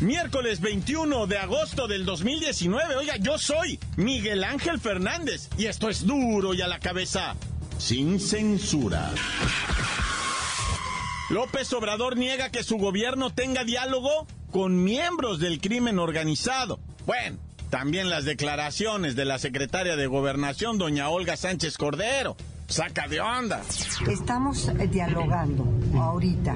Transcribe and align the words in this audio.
Miércoles 0.00 0.60
21 0.60 1.26
de 1.26 1.38
agosto 1.38 1.88
del 1.88 2.04
2019. 2.04 2.94
Oiga, 2.94 3.16
yo 3.16 3.36
soy 3.36 3.80
Miguel 3.96 4.44
Ángel 4.44 4.78
Fernández 4.78 5.48
y 5.58 5.66
esto 5.66 5.88
es 5.88 6.06
duro 6.06 6.54
y 6.54 6.62
a 6.62 6.68
la 6.68 6.78
cabeza, 6.78 7.34
sin 7.78 8.20
censura. 8.20 9.10
López 11.30 11.72
Obrador 11.72 12.16
niega 12.16 12.50
que 12.50 12.62
su 12.62 12.76
gobierno 12.76 13.34
tenga 13.34 13.64
diálogo 13.64 14.28
con 14.52 14.84
miembros 14.84 15.40
del 15.40 15.60
crimen 15.60 15.98
organizado. 15.98 16.78
Bueno, 17.04 17.38
también 17.68 18.08
las 18.08 18.24
declaraciones 18.24 19.16
de 19.16 19.24
la 19.24 19.40
secretaria 19.40 19.96
de 19.96 20.06
Gobernación, 20.06 20.78
doña 20.78 21.08
Olga 21.08 21.36
Sánchez 21.36 21.76
Cordero 21.76 22.36
saca 22.68 23.08
de 23.08 23.18
onda. 23.20 23.62
Estamos 24.06 24.68
eh, 24.68 24.88
dialogando 24.88 25.66
ahorita, 25.94 26.54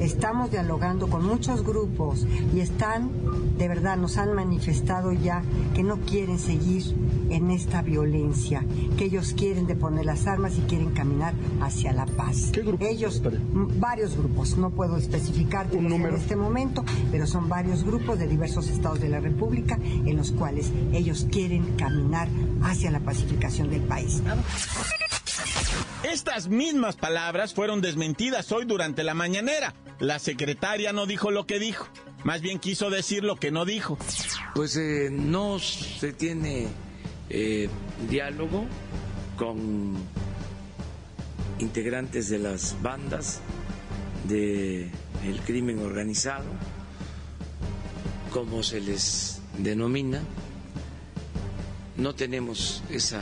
estamos 0.00 0.50
dialogando 0.50 1.06
con 1.08 1.24
muchos 1.24 1.62
grupos 1.62 2.26
y 2.54 2.60
están, 2.60 3.10
de 3.58 3.68
verdad, 3.68 3.98
nos 3.98 4.16
han 4.16 4.32
manifestado 4.34 5.12
ya 5.12 5.42
que 5.74 5.82
no 5.82 5.98
quieren 5.98 6.38
seguir 6.38 6.82
en 7.28 7.50
esta 7.50 7.82
violencia, 7.82 8.64
que 8.96 9.04
ellos 9.04 9.34
quieren 9.36 9.66
deponer 9.66 10.06
las 10.06 10.26
armas 10.26 10.56
y 10.56 10.62
quieren 10.62 10.92
caminar 10.92 11.34
hacia 11.60 11.92
la 11.92 12.06
paz. 12.06 12.50
¿Qué 12.52 12.62
grupos? 12.62 12.88
Ellos, 12.88 13.22
varios 13.78 14.16
grupos, 14.16 14.56
no 14.56 14.70
puedo 14.70 14.96
especificarte 14.96 15.76
en 15.76 15.92
este 16.14 16.36
momento, 16.36 16.84
pero 17.12 17.26
son 17.26 17.50
varios 17.50 17.84
grupos 17.84 18.18
de 18.18 18.26
diversos 18.26 18.68
estados 18.68 19.00
de 19.00 19.10
la 19.10 19.20
República 19.20 19.78
en 19.82 20.16
los 20.16 20.32
cuales 20.32 20.72
ellos 20.92 21.26
quieren 21.30 21.76
caminar 21.76 22.28
hacia 22.62 22.90
la 22.90 23.00
pacificación 23.00 23.68
del 23.68 23.82
país. 23.82 24.22
Estas 26.02 26.48
mismas 26.48 26.96
palabras 26.96 27.52
fueron 27.52 27.82
desmentidas 27.82 28.50
hoy 28.52 28.64
durante 28.64 29.04
la 29.04 29.12
mañanera. 29.12 29.74
La 29.98 30.18
secretaria 30.18 30.94
no 30.94 31.04
dijo 31.04 31.30
lo 31.30 31.46
que 31.46 31.58
dijo, 31.58 31.86
más 32.24 32.40
bien 32.40 32.58
quiso 32.58 32.88
decir 32.88 33.22
lo 33.22 33.36
que 33.36 33.50
no 33.50 33.66
dijo. 33.66 33.98
Pues 34.54 34.76
eh, 34.76 35.10
no 35.12 35.58
se 35.58 36.14
tiene 36.14 36.68
eh, 37.28 37.68
diálogo 38.08 38.64
con 39.36 39.96
integrantes 41.58 42.30
de 42.30 42.38
las 42.38 42.80
bandas 42.80 43.40
del 44.26 44.90
crimen 45.44 45.80
organizado, 45.80 46.46
como 48.32 48.62
se 48.62 48.80
les 48.80 49.42
denomina. 49.58 50.22
No 51.98 52.14
tenemos 52.14 52.82
esa 52.88 53.20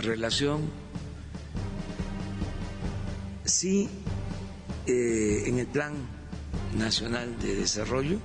relación 0.00 0.68
Sí, 3.46 3.88
eh, 4.88 5.44
en 5.46 5.60
el 5.60 5.68
Plan 5.68 5.94
Nacional 6.76 7.38
de 7.38 7.54
Desarrollo 7.54 8.18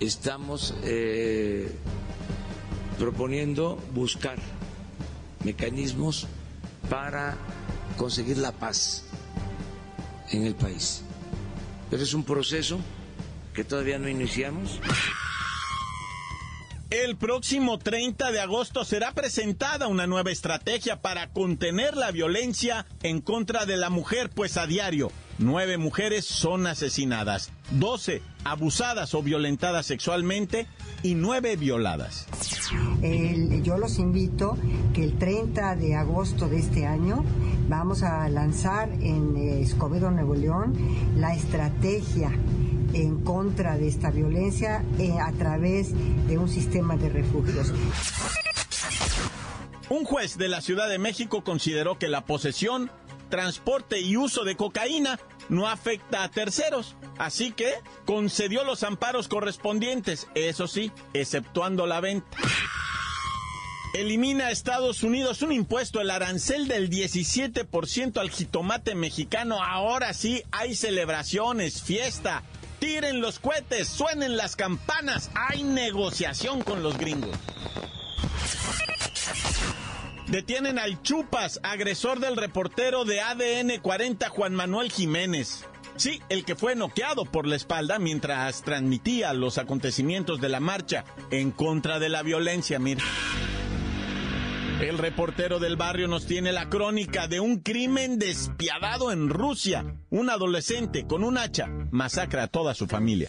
estamos 0.00 0.74
eh, 0.82 1.70
proponiendo 2.98 3.76
buscar 3.94 4.38
mecanismos 5.44 6.26
para 6.90 7.38
conseguir 7.96 8.36
la 8.36 8.52
paz 8.52 9.04
en 10.30 10.44
el 10.44 10.54
país. 10.54 11.02
Pero 11.88 12.02
es 12.02 12.12
un 12.12 12.24
proceso 12.24 12.78
que 13.54 13.64
todavía 13.64 13.98
no 13.98 14.08
iniciamos. 14.10 14.78
El 16.90 17.16
próximo 17.16 17.78
30 17.78 18.32
de 18.32 18.40
agosto 18.40 18.84
será 18.84 19.12
presentada 19.12 19.86
una 19.86 20.08
nueva 20.08 20.32
estrategia 20.32 21.00
para 21.00 21.28
contener 21.28 21.96
la 21.96 22.10
violencia 22.10 22.84
en 23.04 23.20
contra 23.20 23.64
de 23.64 23.76
la 23.76 23.90
mujer, 23.90 24.28
pues 24.28 24.56
a 24.56 24.66
diario 24.66 25.12
nueve 25.40 25.78
mujeres 25.78 26.26
son 26.26 26.66
asesinadas, 26.66 27.50
12 27.70 28.22
abusadas 28.44 29.14
o 29.14 29.22
violentadas 29.22 29.86
sexualmente 29.86 30.66
y 31.02 31.14
nueve 31.14 31.56
violadas. 31.56 32.26
yo 33.62 33.78
los 33.78 33.98
invito 33.98 34.58
que 34.92 35.04
el 35.04 35.18
30 35.18 35.76
de 35.76 35.94
agosto 35.94 36.48
de 36.48 36.58
este 36.58 36.86
año 36.86 37.24
vamos 37.68 38.02
a 38.02 38.28
lanzar 38.28 38.90
en 38.90 39.36
eh, 39.36 39.62
Escobedo, 39.62 40.10
Nuevo 40.10 40.34
León, 40.34 40.76
la 41.16 41.34
estrategia 41.34 42.32
en 42.94 43.22
contra 43.22 43.76
de 43.76 43.88
esta 43.88 44.10
violencia 44.10 44.84
eh, 44.98 45.12
a 45.20 45.32
través 45.32 45.92
de 46.26 46.38
un 46.38 46.48
sistema 46.48 46.96
de 46.96 47.08
refugios. 47.08 47.72
Un 49.88 50.04
juez 50.04 50.38
de 50.38 50.48
la 50.48 50.60
Ciudad 50.60 50.88
de 50.88 50.98
México 50.98 51.42
consideró 51.42 51.98
que 51.98 52.08
la 52.08 52.24
posesión, 52.24 52.90
transporte 53.28 54.00
y 54.00 54.16
uso 54.16 54.44
de 54.44 54.56
cocaína 54.56 55.18
no 55.48 55.68
afecta 55.68 56.22
a 56.22 56.30
terceros, 56.30 56.94
así 57.18 57.50
que 57.50 57.74
concedió 58.04 58.62
los 58.64 58.84
amparos 58.84 59.26
correspondientes, 59.26 60.28
eso 60.34 60.68
sí, 60.68 60.92
exceptuando 61.12 61.86
la 61.86 62.00
venta. 62.00 62.38
Elimina 63.92 64.46
a 64.46 64.50
Estados 64.52 65.02
Unidos 65.02 65.42
un 65.42 65.50
impuesto, 65.50 66.00
el 66.00 66.10
arancel 66.10 66.68
del 66.68 66.88
17% 66.88 68.18
al 68.18 68.30
jitomate 68.30 68.94
mexicano. 68.94 69.60
Ahora 69.60 70.14
sí 70.14 70.44
hay 70.52 70.76
celebraciones, 70.76 71.82
fiesta, 71.82 72.44
Tiren 72.80 73.20
los 73.20 73.38
cohetes, 73.38 73.86
suenen 73.88 74.36
las 74.36 74.56
campanas. 74.56 75.30
Hay 75.34 75.62
negociación 75.62 76.62
con 76.62 76.82
los 76.82 76.98
gringos. 76.98 77.36
Detienen 80.26 80.78
al 80.78 81.02
Chupas, 81.02 81.60
agresor 81.62 82.20
del 82.20 82.36
reportero 82.36 83.04
de 83.04 83.20
ADN 83.20 83.80
40 83.82 84.28
Juan 84.30 84.54
Manuel 84.54 84.90
Jiménez. 84.90 85.66
Sí, 85.96 86.22
el 86.30 86.44
que 86.44 86.56
fue 86.56 86.74
noqueado 86.74 87.26
por 87.26 87.46
la 87.46 87.56
espalda 87.56 87.98
mientras 87.98 88.62
transmitía 88.62 89.34
los 89.34 89.58
acontecimientos 89.58 90.40
de 90.40 90.48
la 90.48 90.60
marcha 90.60 91.04
en 91.30 91.50
contra 91.50 91.98
de 91.98 92.08
la 92.08 92.22
violencia, 92.22 92.78
mira. 92.78 93.04
El 94.80 94.96
reportero 94.96 95.58
del 95.58 95.76
barrio 95.76 96.08
nos 96.08 96.24
tiene 96.24 96.52
la 96.52 96.70
crónica 96.70 97.28
de 97.28 97.38
un 97.38 97.58
crimen 97.58 98.18
despiadado 98.18 99.12
en 99.12 99.28
Rusia. 99.28 99.84
Un 100.08 100.30
adolescente 100.30 101.06
con 101.06 101.22
un 101.22 101.36
hacha 101.36 101.66
masacra 101.90 102.44
a 102.44 102.46
toda 102.46 102.72
su 102.74 102.86
familia. 102.86 103.28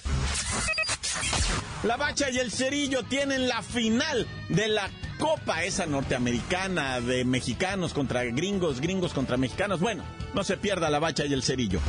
La 1.84 1.97
Bacha 1.97 2.29
y 2.29 2.38
el 2.38 2.51
Cerillo 2.51 3.03
tienen 3.03 3.50
la 3.50 3.61
final 3.63 4.25
de 4.47 4.69
la 4.69 4.90
Copa 5.19 5.63
esa 5.63 5.85
norteamericana 5.85 7.01
de 7.01 7.25
mexicanos 7.25 7.94
contra 7.94 8.23
gringos, 8.23 8.79
gringos 8.79 9.13
contra 9.13 9.35
mexicanos. 9.35 9.81
Bueno, 9.81 10.03
no 10.34 10.45
se 10.45 10.56
pierda 10.56 10.90
la 10.90 11.00
Bacha 11.00 11.25
y 11.25 11.34
el 11.34 11.44
Cerillo. 11.44 11.81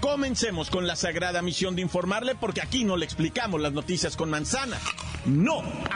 Comencemos 0.00 0.70
con 0.70 0.86
la 0.86 0.94
sagrada 0.94 1.42
misión 1.42 1.74
de 1.74 1.82
informarle 1.82 2.36
porque 2.36 2.62
aquí 2.62 2.84
no 2.84 2.96
le 2.96 3.04
explicamos 3.04 3.60
las 3.60 3.72
noticias 3.72 4.16
con 4.16 4.30
manzana. 4.30 4.78
No, 5.26 5.62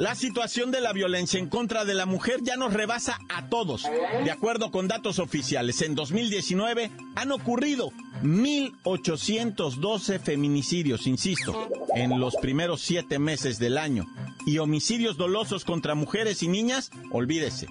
La 0.00 0.14
situación 0.14 0.70
de 0.70 0.80
la 0.80 0.94
violencia 0.94 1.38
en 1.38 1.50
contra 1.50 1.84
de 1.84 1.92
la 1.92 2.06
mujer 2.06 2.40
ya 2.42 2.56
nos 2.56 2.72
rebasa 2.72 3.18
a 3.28 3.50
todos. 3.50 3.84
De 4.24 4.30
acuerdo 4.30 4.70
con 4.70 4.88
datos 4.88 5.18
oficiales, 5.18 5.82
en 5.82 5.94
2019 5.94 6.90
han 7.16 7.32
ocurrido 7.32 7.90
1.812 8.22 10.18
feminicidios, 10.18 11.06
insisto, 11.06 11.68
en 11.94 12.18
los 12.18 12.34
primeros 12.36 12.80
siete 12.80 13.18
meses 13.18 13.58
del 13.58 13.76
año. 13.76 14.06
Y 14.46 14.56
homicidios 14.56 15.18
dolosos 15.18 15.66
contra 15.66 15.94
mujeres 15.94 16.42
y 16.42 16.48
niñas, 16.48 16.90
olvídese. 17.12 17.66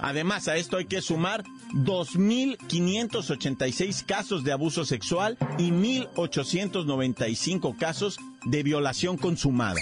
Además, 0.00 0.48
a 0.48 0.58
esto 0.58 0.76
hay 0.76 0.84
que 0.84 1.00
sumar 1.00 1.44
2.586 1.72 4.04
casos 4.04 4.44
de 4.44 4.52
abuso 4.52 4.84
sexual 4.84 5.38
y 5.56 5.70
1.895 5.70 7.78
casos 7.78 8.18
de 8.44 8.62
violación 8.62 9.16
consumada. 9.16 9.80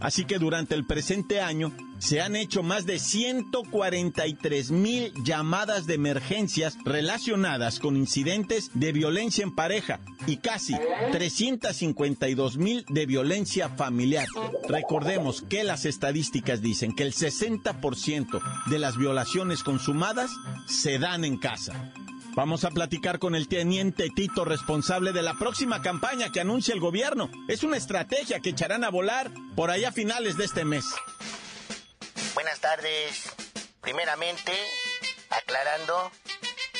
Así 0.00 0.24
que 0.24 0.38
durante 0.38 0.74
el 0.74 0.84
presente 0.84 1.40
año 1.40 1.72
se 1.98 2.20
han 2.20 2.36
hecho 2.36 2.62
más 2.62 2.86
de 2.86 2.98
143 2.98 4.70
mil 4.70 5.12
llamadas 5.24 5.86
de 5.86 5.94
emergencias 5.94 6.78
relacionadas 6.84 7.80
con 7.80 7.96
incidentes 7.96 8.70
de 8.74 8.92
violencia 8.92 9.42
en 9.42 9.54
pareja 9.54 10.00
y 10.26 10.36
casi 10.36 10.76
352 11.10 12.56
mil 12.56 12.84
de 12.88 13.06
violencia 13.06 13.68
familiar. 13.68 14.26
Recordemos 14.68 15.42
que 15.42 15.64
las 15.64 15.84
estadísticas 15.84 16.62
dicen 16.62 16.94
que 16.94 17.02
el 17.02 17.14
60% 17.14 18.40
de 18.66 18.78
las 18.78 18.96
violaciones 18.96 19.62
consumadas 19.62 20.30
se 20.66 20.98
dan 20.98 21.24
en 21.24 21.38
casa. 21.38 21.92
Vamos 22.34 22.64
a 22.64 22.70
platicar 22.70 23.18
con 23.18 23.34
el 23.34 23.48
teniente 23.48 24.10
Tito, 24.14 24.44
responsable 24.44 25.12
de 25.12 25.22
la 25.22 25.34
próxima 25.34 25.82
campaña 25.82 26.30
que 26.30 26.40
anuncia 26.40 26.72
el 26.72 26.80
gobierno. 26.80 27.30
Es 27.48 27.62
una 27.62 27.76
estrategia 27.76 28.40
que 28.40 28.50
echarán 28.50 28.84
a 28.84 28.90
volar 28.90 29.30
por 29.56 29.70
ahí 29.70 29.84
a 29.84 29.92
finales 29.92 30.36
de 30.36 30.44
este 30.44 30.64
mes. 30.64 30.84
Buenas 32.34 32.60
tardes. 32.60 33.32
Primeramente, 33.80 34.52
aclarando 35.30 36.12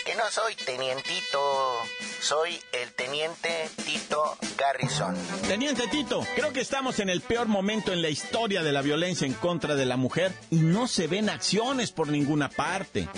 que 0.05 0.15
no 0.15 0.31
soy 0.31 0.55
tenientito, 0.55 1.83
soy 2.29 2.63
el 2.73 2.93
teniente 2.93 3.71
Tito 3.87 4.37
Garrison. 4.59 5.17
Teniente 5.49 5.89
Tito, 5.89 6.21
creo 6.37 6.53
que 6.53 6.61
estamos 6.61 6.99
en 6.99 7.09
el 7.09 7.23
peor 7.23 7.47
momento 7.47 7.91
en 7.91 8.03
la 8.03 8.11
historia 8.11 8.63
de 8.63 8.71
la 8.71 8.83
violencia 8.83 9.27
en 9.27 9.33
contra 9.33 9.77
de 9.77 9.87
la 9.87 9.97
mujer 9.97 10.35
y 10.51 10.57
no 10.57 10.89
se 10.89 11.07
ven 11.07 11.31
acciones 11.31 11.91
por 11.91 12.09
ninguna 12.09 12.51
parte. 12.51 13.09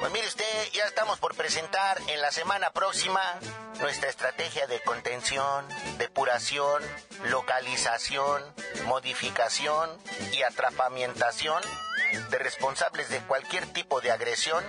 Pues 0.00 0.12
mire 0.12 0.28
usted, 0.28 0.44
ya 0.74 0.84
estamos 0.84 1.18
por 1.18 1.34
presentar 1.34 1.98
en 2.08 2.20
la 2.20 2.30
semana 2.30 2.68
próxima 2.70 3.22
nuestra 3.80 4.10
estrategia 4.10 4.66
de 4.66 4.82
contención, 4.82 5.64
depuración, 5.96 6.82
localización, 7.30 8.42
modificación 8.86 9.88
y 10.34 10.42
atrapamientación 10.42 11.62
de 12.30 12.38
responsables 12.38 13.08
de 13.08 13.20
cualquier 13.20 13.66
tipo 13.72 14.02
de 14.02 14.10
agresión 14.10 14.62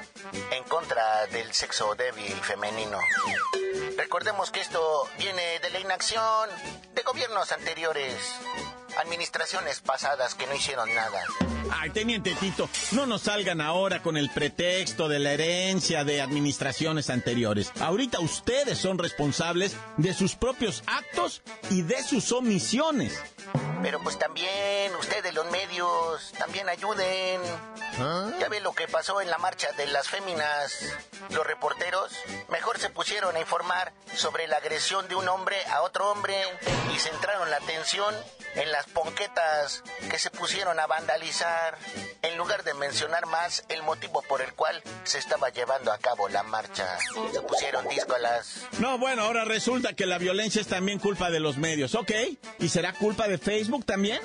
en 0.52 0.64
contra 0.64 1.28
del 1.28 1.54
sexo 1.54 1.96
débil 1.96 2.34
femenino. 2.42 2.98
Recordemos 4.00 4.50
que 4.50 4.62
esto 4.62 4.80
viene 5.18 5.60
de 5.62 5.72
la 5.72 5.82
inacción 5.82 6.50
de 6.96 7.02
gobiernos 7.02 7.52
anteriores, 7.52 8.16
administraciones 8.98 9.82
pasadas 9.82 10.36
que 10.36 10.48
no 10.48 10.56
hicieron 10.56 10.88
nada. 10.96 11.22
Ay, 11.70 11.90
teniente 11.90 12.34
Tito, 12.40 12.70
no 12.94 13.06
nos 13.06 13.24
salgan 13.24 13.60
ahora 13.60 14.02
con 14.02 14.16
el 14.16 14.30
pretexto 14.30 15.10
de 15.10 15.20
la 15.20 15.34
herencia 15.34 16.06
de 16.06 16.22
administraciones 16.22 17.10
anteriores. 17.10 17.74
Ahorita 17.82 18.22
ustedes 18.22 18.78
son 18.78 19.00
responsables 19.00 19.76
de 19.98 20.14
sus 20.14 20.34
propios 20.36 20.82
actos 20.88 21.42
y 21.70 21.82
de 21.82 22.02
sus 22.02 22.32
omisiones. 22.32 23.22
Pero 23.82 24.00
pues 24.02 24.20
también 24.20 24.94
ustedes 24.96 25.34
los 25.34 25.50
medios, 25.52 26.32
también 26.38 26.68
ayuden. 26.70 27.42
Ya 28.40 28.48
ve 28.50 28.60
lo 28.62 28.74
que 28.74 28.88
pasó 28.88 29.22
en 29.22 29.30
la 29.30 29.38
marcha 29.38 29.72
de 29.74 29.88
las 29.88 30.08
féminas. 30.08 30.74
Los 31.32 31.46
reporteros 31.46 32.12
mejor 32.50 32.80
se 32.80 32.90
pusieron 32.90 33.36
a 33.36 33.40
informar 33.40 33.94
sobre 34.16 34.48
la 34.48 34.58
agresión 34.58 35.08
de 35.08 35.16
un 35.16 35.28
hombre 35.28 35.58
a 35.72 35.82
otro 35.82 36.12
hombre 36.12 36.36
y 36.94 37.00
centraron 37.00 37.50
la 37.50 37.58
atención 37.58 38.16
en 38.56 38.72
las 38.72 38.88
ponquetas 38.88 39.84
que 40.10 40.18
se 40.18 40.32
pusieron 40.32 40.80
a 40.80 40.88
vandalizar, 40.88 41.78
en 42.24 42.38
lugar 42.38 42.64
de 42.64 42.74
mencionar 42.74 43.28
más 43.28 43.64
el 43.70 43.84
motivo 43.84 44.24
por 44.24 44.42
el 44.42 44.54
cual 44.54 44.82
se 45.04 45.20
estaba 45.20 45.50
llevando 45.50 45.92
a 45.92 45.98
cabo 46.00 46.28
la 46.30 46.44
marcha. 46.44 46.98
Se 47.32 47.42
pusieron 47.42 47.88
díscolas. 47.88 48.66
No, 48.80 48.98
bueno, 48.98 49.24
ahora 49.24 49.46
resulta 49.46 49.94
que 49.94 50.06
la 50.06 50.18
violencia 50.18 50.62
es 50.62 50.68
también 50.68 51.00
culpa 51.00 51.30
de 51.30 51.40
los 51.40 51.58
medios, 51.58 51.94
¿ok? 51.96 52.12
¿Y 52.60 52.70
será 52.70 52.94
culpa 52.94 53.28
de 53.28 53.38
Facebook 53.38 53.69
también? 53.86 54.20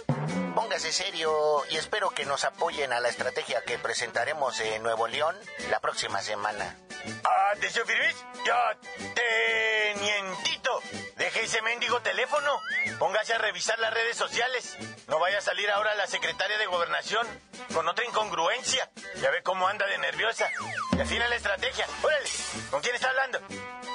Póngase 0.55 0.91
serio 0.93 1.63
y 1.71 1.77
espero 1.77 2.11
que 2.11 2.25
nos 2.25 2.45
apoyen 2.45 2.93
a 2.93 3.01
la 3.01 3.09
estrategia 3.09 3.63
que 3.63 3.79
presentaremos 3.79 4.59
en 4.61 4.83
Nuevo 4.83 5.07
León 5.07 5.37
la 5.71 5.81
próxima 5.81 6.23
semana. 6.23 6.77
Atención, 7.53 7.87
Firmis. 7.87 8.17
Ya, 8.47 8.79
tenientito. 9.15 10.81
Deje 11.17 11.43
ese 11.45 11.61
mendigo 11.63 12.01
teléfono. 12.01 12.59
Póngase 12.99 13.35
a 13.35 13.39
revisar 13.39 13.79
las 13.79 13.93
redes 13.93 14.17
sociales. 14.17 14.77
No 15.09 15.19
vaya 15.19 15.39
a 15.39 15.43
salir 15.43 15.71
ahora 15.71 15.95
la 15.95 16.07
secretaria 16.07 16.57
de 16.57 16.67
Gobernación 16.67 17.27
con 17.75 17.87
otra 17.87 18.05
incongruencia. 18.07 18.91
Ya 19.21 19.31
ve 19.31 19.43
cómo 19.43 19.69
anda 19.69 19.87
de 19.87 19.99
nerviosa. 19.99 20.51
Y 20.97 21.01
afina 21.01 21.29
la 21.29 21.37
estrategia. 21.37 21.87
Órale, 22.03 22.31
¿con 22.71 22.81
quién 22.81 22.95
está 22.95 23.11
hablando? 23.11 23.41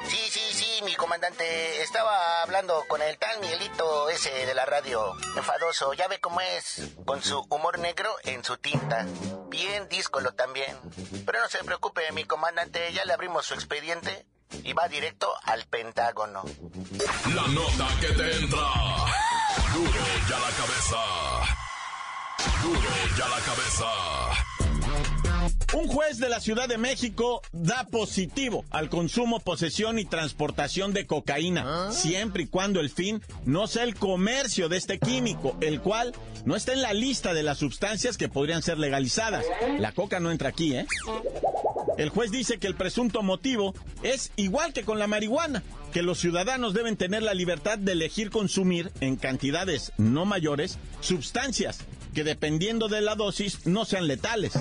Sí, 0.10 0.18
sí, 0.32 0.42
sí, 0.54 0.82
mi 0.84 0.96
comandante. 0.96 1.82
Estaba 1.84 2.42
hablando 2.42 2.84
con 2.88 3.02
el 3.02 3.18
tal 3.18 3.40
Miguelito 3.42 4.10
ese 4.10 4.32
de 4.46 4.54
la 4.56 4.66
radio. 4.66 5.16
Enfadoso, 5.36 5.94
ya 5.94 6.08
ve 6.08 6.20
cómo 6.20 6.42
es. 6.42 6.82
Con 7.06 7.22
su 7.22 7.40
humor 7.50 7.78
negro 7.80 8.10
en 8.24 8.44
su 8.44 8.58
tinta. 8.58 9.06
Bien 9.50 9.88
díscolo 9.88 10.34
también. 10.34 10.78
Pero 11.26 11.42
no 11.42 11.50
se 11.50 11.64
preocupe, 11.64 12.12
mi 12.12 12.24
comandante. 12.24 12.92
Ya 12.94 13.06
le 13.06 13.14
abrimos 13.14 13.46
su 13.46 13.54
expediente 13.54 14.26
y 14.64 14.74
va 14.74 14.88
directo 14.88 15.32
al 15.44 15.66
Pentágono. 15.66 16.44
La 17.36 17.48
nota 17.48 17.88
que 18.02 18.08
te 18.08 18.38
entra. 18.38 18.68
Duro 19.74 20.06
ya 20.28 20.40
la 20.40 20.50
cabeza. 20.58 20.98
Duro 22.64 22.90
ya 23.16 23.28
la 23.28 23.40
cabeza. 23.42 24.49
Un 25.72 25.88
juez 25.88 26.18
de 26.18 26.30
la 26.30 26.40
Ciudad 26.40 26.68
de 26.68 26.80
México 26.80 27.42
da 27.52 27.86
positivo 27.86 28.66
al 28.72 28.90
consumo, 28.90 29.40
posesión 29.40 30.00
y 30.00 30.06
transportación 30.06 30.94
de 30.94 31.06
cocaína, 31.06 31.92
siempre 31.92 32.44
y 32.44 32.48
cuando 32.48 32.80
el 32.80 32.90
fin 32.90 33.22
no 33.46 33.68
sea 33.68 33.84
el 33.84 33.94
comercio 33.94 34.68
de 34.68 34.78
este 34.78 34.98
químico, 34.98 35.56
el 35.62 35.80
cual 35.80 36.14
no 36.44 36.56
está 36.56 36.74
en 36.74 36.82
la 36.82 36.94
lista 36.94 37.36
de 37.36 37.44
las 37.44 37.60
sustancias 37.60 38.18
que 38.18 38.30
podrían 38.30 38.64
ser 38.64 38.80
legalizadas. 38.80 39.46
La 39.78 39.92
coca 39.92 40.20
no 40.20 40.32
entra 40.32 40.50
aquí, 40.50 40.76
¿eh? 40.76 40.88
El 42.00 42.10
juez 42.10 42.32
dice 42.32 42.58
que 42.58 42.68
el 42.68 42.76
presunto 42.76 43.22
motivo 43.22 43.76
es 44.02 44.32
igual 44.38 44.74
que 44.74 44.84
con 44.84 44.98
la 44.98 45.08
marihuana, 45.08 45.64
que 45.94 46.02
los 46.02 46.18
ciudadanos 46.18 46.74
deben 46.74 46.98
tener 46.98 47.22
la 47.22 47.34
libertad 47.34 47.78
de 47.78 47.92
elegir 47.92 48.32
consumir 48.32 48.92
en 49.02 49.18
cantidades 49.18 49.92
no 49.98 50.26
mayores 50.26 50.80
sustancias 51.02 51.80
que 52.14 52.24
dependiendo 52.24 52.88
de 52.88 53.02
la 53.02 53.16
dosis 53.16 53.68
no 53.68 53.86
sean 53.86 54.08
letales. 54.08 54.54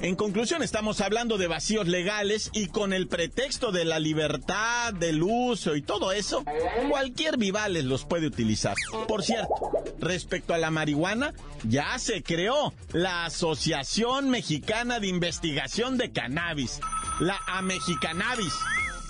En 0.00 0.14
conclusión, 0.14 0.62
estamos 0.62 1.00
hablando 1.00 1.38
de 1.38 1.48
vacíos 1.48 1.88
legales 1.88 2.50
y 2.52 2.68
con 2.68 2.92
el 2.92 3.08
pretexto 3.08 3.72
de 3.72 3.84
la 3.84 3.98
libertad, 3.98 4.94
del 4.94 5.22
uso 5.22 5.74
y 5.74 5.82
todo 5.82 6.12
eso, 6.12 6.44
cualquier 6.88 7.36
vivales 7.36 7.84
los 7.84 8.04
puede 8.04 8.28
utilizar. 8.28 8.76
Por 9.08 9.24
cierto, 9.24 9.54
respecto 9.98 10.54
a 10.54 10.58
la 10.58 10.70
marihuana, 10.70 11.34
ya 11.64 11.98
se 11.98 12.22
creó 12.22 12.72
la 12.92 13.24
Asociación 13.24 14.30
Mexicana 14.30 15.00
de 15.00 15.08
Investigación 15.08 15.98
de 15.98 16.12
Cannabis, 16.12 16.80
la 17.18 17.38
AMEXICANABIS 17.48 18.54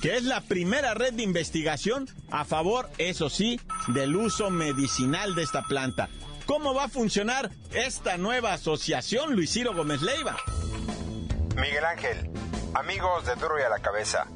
que 0.01 0.17
es 0.17 0.23
la 0.23 0.41
primera 0.41 0.95
red 0.95 1.13
de 1.15 1.25
investigación 1.25 2.09
a 2.31 2.45
favor, 2.45 2.89
eso 2.99 3.29
sí, 3.31 3.61
del 3.89 4.15
uso 4.15 4.49
medicinal 4.49 5.35
de 5.35 5.43
esta 5.43 5.63
planta. 5.63 6.09
¿Cómo 6.47 6.73
va 6.73 6.85
a 6.85 6.89
funcionar 6.89 7.51
esta 7.73 8.17
nueva 8.17 8.53
asociación, 8.53 9.35
Luis 9.35 9.53
Ciro 9.53 9.75
Gómez 9.75 10.01
Leiva? 10.03 10.37
Miguel 11.59 11.85
Ángel, 11.87 12.31
amigos 12.73 13.27
de 13.27 13.35
Duro 13.35 13.59
y 13.59 13.63
a 13.63 13.69
la 13.69 13.81
Cabeza. 13.81 14.29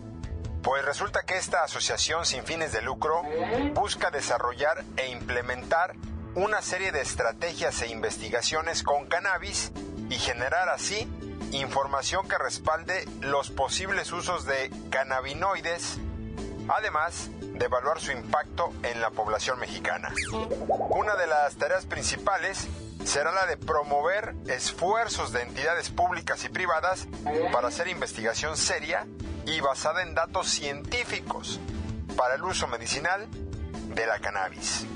Pues 0.61 0.85
resulta 0.85 1.23
que 1.23 1.37
esta 1.37 1.63
asociación 1.63 2.27
sin 2.27 2.43
fines 2.43 2.73
de 2.73 2.83
lucro 2.83 3.23
busca 3.75 4.11
desarrollar 4.11 4.83
e 4.97 5.07
implementar 5.09 5.95
una 6.35 6.61
serie 6.63 6.91
de 6.91 7.01
estrategias 7.01 7.81
e 7.83 7.87
investigaciones 7.87 8.83
con 8.83 9.07
cannabis 9.07 9.71
y 10.11 10.17
generar 10.17 10.69
así 10.69 11.09
información 11.53 12.29
que 12.29 12.39
respalde 12.39 13.05
los 13.21 13.51
posibles 13.51 14.11
usos 14.11 14.45
de 14.45 14.73
cannabinoides, 14.91 15.99
además 16.69 17.31
de 17.41 17.65
evaluar 17.65 18.01
su 18.01 18.11
impacto 18.11 18.73
en 18.83 19.01
la 19.01 19.11
población 19.11 19.61
mexicana. 19.61 20.13
Una 20.69 21.15
de 21.15 21.29
las 21.29 21.55
tareas 21.55 21.87
principales 21.87 22.67
será 23.05 23.33
la 23.33 23.47
de 23.47 23.57
promover 23.57 24.35
esfuerzos 24.47 25.33
de 25.33 25.43
entidades 25.43 25.91
públicas 25.91 26.45
y 26.45 26.49
privadas 26.49 27.07
para 27.53 27.69
hacer 27.69 27.89
investigación 27.89 28.57
seria 28.57 29.07
y 29.47 29.61
basada 29.61 30.03
en 30.03 30.15
datos 30.15 30.49
científicos 30.49 31.61
para 32.17 32.35
el 32.35 32.45
uso 32.45 32.67
medicinal 32.69 33.27
de 33.95 34.07
la 34.07 34.19
cannabis. 34.21 34.87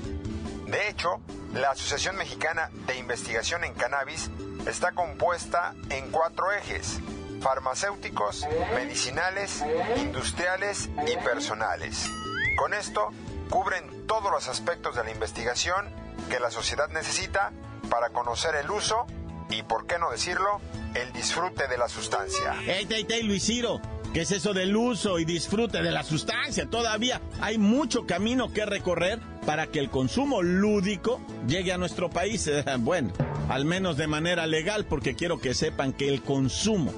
De 0.67 0.89
hecho, 0.89 1.21
la 1.53 1.71
Asociación 1.71 2.15
Mexicana 2.17 2.69
de 2.87 2.97
Investigación 2.97 3.63
en 3.63 3.73
Cannabis 3.73 4.29
está 4.67 4.91
compuesta 4.91 5.73
en 5.89 6.09
cuatro 6.11 6.51
ejes, 6.51 6.99
farmacéuticos, 7.41 8.45
medicinales, 8.75 9.63
industriales 9.97 10.89
y 11.07 11.15
personales. 11.17 12.09
Con 12.57 12.73
esto, 12.73 13.09
cubren 13.49 14.07
todos 14.07 14.31
los 14.31 14.47
aspectos 14.47 14.95
de 14.95 15.03
la 15.03 15.11
investigación 15.11 15.87
que 16.29 16.39
la 16.39 16.51
sociedad 16.51 16.89
necesita 16.89 17.51
para 17.89 18.09
conocer 18.09 18.55
el 18.55 18.69
uso 18.69 19.05
y, 19.49 19.63
por 19.63 19.87
qué 19.87 19.97
no 19.99 20.11
decirlo, 20.11 20.59
el 20.93 21.11
disfrute 21.13 21.67
de 21.67 21.77
la 21.77 21.87
sustancia. 21.87 22.55
¡Ey, 22.65 22.87
ey, 22.89 23.05
ey, 23.09 23.23
Luis 23.23 23.45
Ciro! 23.45 23.79
¿Qué 24.13 24.21
es 24.21 24.31
eso 24.31 24.53
del 24.53 24.75
uso 24.75 25.19
y 25.19 25.25
disfrute 25.25 25.81
de 25.81 25.91
la 25.91 26.03
sustancia? 26.03 26.67
Todavía 26.69 27.21
hay 27.39 27.57
mucho 27.57 28.05
camino 28.05 28.51
que 28.51 28.65
recorrer 28.65 29.19
para 29.45 29.67
que 29.67 29.79
el 29.79 29.89
consumo 29.89 30.41
lúdico 30.41 31.21
llegue 31.47 31.71
a 31.71 31.77
nuestro 31.77 32.09
país. 32.09 32.49
Bueno, 32.79 33.11
al 33.49 33.65
menos 33.65 33.97
de 33.97 34.07
manera 34.07 34.47
legal, 34.47 34.85
porque 34.85 35.15
quiero 35.15 35.39
que 35.39 35.53
sepan 35.53 35.93
que 35.93 36.09
el 36.09 36.21
consumo 36.21 36.93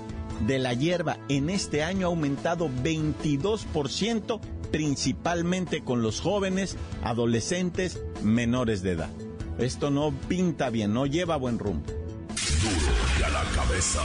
de 0.45 0.59
la 0.59 0.73
hierba 0.73 1.17
en 1.29 1.49
este 1.49 1.83
año 1.83 2.07
ha 2.07 2.09
aumentado 2.09 2.69
22%, 2.69 4.39
principalmente 4.71 5.83
con 5.83 6.01
los 6.01 6.21
jóvenes, 6.21 6.77
adolescentes, 7.03 8.01
menores 8.23 8.81
de 8.81 8.91
edad. 8.91 9.09
Esto 9.59 9.89
no 9.89 10.11
pinta 10.29 10.69
bien, 10.69 10.93
no 10.93 11.05
lleva 11.05 11.35
buen 11.35 11.59
rumbo. 11.59 11.85
Duro 11.85 12.95
y 13.19 13.23
a 13.23 13.29
la 13.29 13.43
cabeza. 13.51 14.01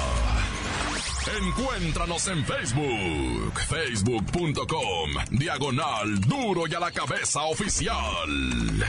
Encuéntranos 1.40 2.26
en 2.28 2.44
Facebook, 2.44 3.60
facebook.com, 3.68 5.10
diagonal 5.30 6.20
duro 6.20 6.66
y 6.66 6.74
a 6.74 6.80
la 6.80 6.90
cabeza 6.90 7.44
oficial. 7.44 8.84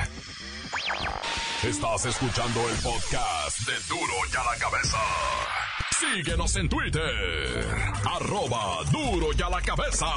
Estás 1.63 2.05
escuchando 2.07 2.59
el 2.69 2.75
podcast 2.77 3.59
de 3.67 3.73
duro 3.87 4.13
y 4.31 4.35
a 4.35 4.43
la 4.43 4.57
cabeza. 4.59 4.97
Síguenos 5.99 6.55
en 6.57 6.67
Twitter, 6.67 7.65
arroba 8.11 8.83
duro 8.91 9.27
y 9.37 9.41
a 9.41 9.49
la 9.49 9.61
cabeza. 9.61 10.07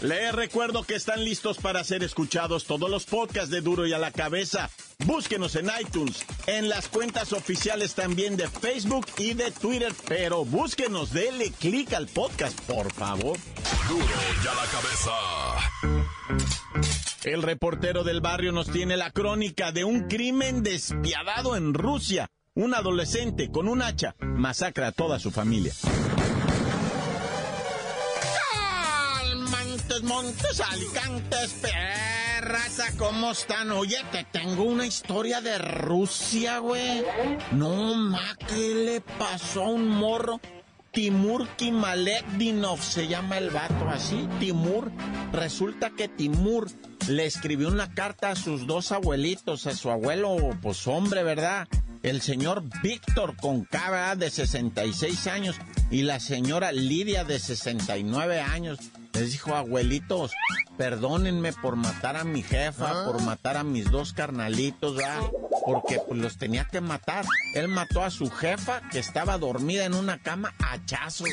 Les 0.00 0.32
recuerdo 0.32 0.84
que 0.84 0.94
están 0.94 1.24
listos 1.24 1.58
para 1.58 1.82
ser 1.82 2.04
escuchados 2.04 2.66
todos 2.66 2.88
los 2.88 3.04
podcasts 3.04 3.50
de 3.50 3.60
Duro 3.60 3.84
y 3.84 3.92
a 3.92 3.98
la 3.98 4.12
Cabeza. 4.12 4.70
Búsquenos 5.04 5.56
en 5.56 5.68
iTunes, 5.80 6.24
en 6.46 6.68
las 6.68 6.86
cuentas 6.88 7.32
oficiales 7.32 7.94
también 7.94 8.36
de 8.36 8.48
Facebook 8.48 9.06
y 9.18 9.34
de 9.34 9.50
Twitter, 9.50 9.92
pero 10.06 10.44
búsquenos, 10.44 11.12
denle 11.12 11.50
clic 11.50 11.92
al 11.94 12.06
podcast, 12.06 12.58
por 12.62 12.92
favor. 12.92 13.36
Duro 13.88 14.04
y 14.04 14.46
a 14.46 14.54
la 14.54 14.66
cabeza. 14.70 15.10
El 17.24 17.42
reportero 17.42 18.04
del 18.04 18.20
barrio 18.20 18.52
nos 18.52 18.70
tiene 18.70 18.96
la 18.96 19.10
crónica 19.10 19.72
de 19.72 19.82
un 19.82 20.06
crimen 20.06 20.62
despiadado 20.62 21.56
en 21.56 21.74
Rusia. 21.74 22.28
Un 22.54 22.74
adolescente 22.74 23.50
con 23.50 23.68
un 23.68 23.82
hacha 23.82 24.14
masacra 24.20 24.88
a 24.88 24.92
toda 24.92 25.18
su 25.18 25.32
familia. 25.32 25.72
Montes, 30.02 30.34
montes, 30.34 30.60
alicantes, 30.60 31.54
perras, 31.60 32.80
¿cómo 32.96 33.32
están? 33.32 33.72
Oye, 33.72 33.96
te 34.12 34.24
tengo 34.30 34.62
una 34.62 34.86
historia 34.86 35.40
de 35.40 35.58
Rusia, 35.58 36.58
güey. 36.58 37.02
No, 37.52 37.94
ma, 37.94 38.36
¿qué 38.46 38.74
le 38.74 39.00
pasó 39.00 39.64
a 39.64 39.68
un 39.70 39.88
morro? 39.88 40.40
Timur 40.92 41.48
Kimaletdinov 41.56 42.80
se 42.80 43.08
llama 43.08 43.38
el 43.38 43.50
vato 43.50 43.88
así, 43.88 44.28
Timur. 44.38 44.92
Resulta 45.32 45.90
que 45.90 46.08
Timur 46.08 46.70
le 47.08 47.26
escribió 47.26 47.68
una 47.68 47.92
carta 47.92 48.30
a 48.30 48.36
sus 48.36 48.66
dos 48.66 48.92
abuelitos, 48.92 49.66
a 49.66 49.74
su 49.74 49.90
abuelo, 49.90 50.36
pues 50.62 50.86
hombre, 50.86 51.24
¿verdad? 51.24 51.66
El 52.02 52.22
señor 52.22 52.62
Víctor 52.82 53.36
Concava, 53.36 54.14
de 54.14 54.30
66 54.30 55.26
años, 55.26 55.56
y 55.90 56.02
la 56.02 56.20
señora 56.20 56.70
Lidia, 56.70 57.24
de 57.24 57.40
69 57.40 58.40
años. 58.40 58.78
Les 59.18 59.32
dijo, 59.32 59.56
abuelitos, 59.56 60.30
perdónenme 60.76 61.52
por 61.52 61.74
matar 61.74 62.16
a 62.16 62.22
mi 62.22 62.40
jefa, 62.42 63.04
por 63.04 63.20
matar 63.22 63.56
a 63.56 63.64
mis 63.64 63.90
dos 63.90 64.12
carnalitos, 64.12 64.94
¿verdad? 64.94 65.22
Porque 65.66 65.98
pues, 66.06 66.20
los 66.20 66.36
tenía 66.36 66.66
que 66.66 66.80
matar. 66.80 67.24
Él 67.54 67.66
mató 67.66 68.04
a 68.04 68.10
su 68.10 68.30
jefa, 68.30 68.80
que 68.92 69.00
estaba 69.00 69.36
dormida 69.36 69.84
en 69.86 69.94
una 69.94 70.22
cama, 70.22 70.54
a 70.62 70.74
hachazos. 70.74 71.28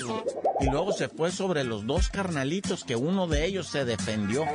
Y 0.61 0.65
luego 0.65 0.93
se 0.93 1.09
fue 1.09 1.31
sobre 1.31 1.63
los 1.63 1.85
dos 1.85 2.09
carnalitos, 2.09 2.83
que 2.83 2.95
uno 2.95 3.27
de 3.27 3.45
ellos 3.45 3.67
se 3.67 3.85
defendió. 3.85 4.45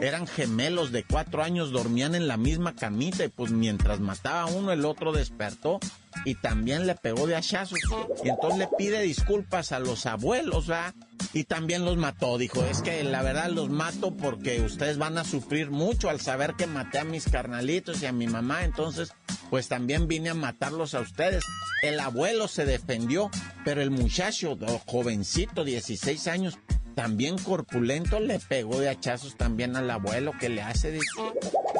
Eran 0.00 0.26
gemelos 0.26 0.90
de 0.90 1.04
cuatro 1.04 1.44
años, 1.44 1.70
dormían 1.70 2.16
en 2.16 2.26
la 2.26 2.36
misma 2.36 2.74
camita, 2.74 3.24
y 3.24 3.28
pues 3.28 3.52
mientras 3.52 4.00
mataba 4.00 4.42
a 4.42 4.46
uno, 4.46 4.72
el 4.72 4.84
otro 4.84 5.12
despertó 5.12 5.78
y 6.24 6.34
también 6.34 6.86
le 6.86 6.94
pegó 6.94 7.26
de 7.26 7.36
hachazos. 7.36 7.78
Y 8.24 8.28
entonces 8.28 8.58
le 8.58 8.68
pide 8.76 9.02
disculpas 9.02 9.72
a 9.72 9.78
los 9.78 10.06
abuelos, 10.06 10.66
¿verdad? 10.66 10.94
Y 11.32 11.44
también 11.44 11.84
los 11.84 11.96
mató. 11.96 12.38
Dijo, 12.38 12.64
es 12.64 12.82
que 12.82 13.02
la 13.04 13.22
verdad 13.22 13.50
los 13.50 13.70
mato 13.70 14.16
porque 14.16 14.60
ustedes 14.60 14.98
van 14.98 15.18
a 15.18 15.24
sufrir 15.24 15.70
mucho 15.70 16.10
al 16.10 16.20
saber 16.20 16.54
que 16.54 16.66
maté 16.66 16.98
a 16.98 17.04
mis 17.04 17.28
carnalitos 17.28 18.02
y 18.02 18.06
a 18.06 18.12
mi 18.12 18.26
mamá. 18.26 18.64
Entonces, 18.64 19.12
pues 19.48 19.68
también 19.68 20.08
vine 20.08 20.30
a 20.30 20.34
matarlos 20.34 20.94
a 20.94 21.00
ustedes. 21.00 21.44
El 21.82 22.00
abuelo 22.00 22.48
se 22.48 22.64
defendió, 22.64 23.30
pero 23.64 23.80
el 23.82 23.90
muchacho, 23.90 24.58
jovencito, 24.86 25.64
16 25.64 26.26
años, 26.28 26.58
también 26.94 27.38
corpulento, 27.38 28.20
le 28.20 28.38
pegó 28.40 28.78
de 28.80 28.88
hachazos 28.88 29.36
también 29.36 29.76
al 29.76 29.90
abuelo 29.90 30.32
que 30.38 30.48
le 30.48 30.62
hace. 30.62 30.90
Dice. 30.92 31.06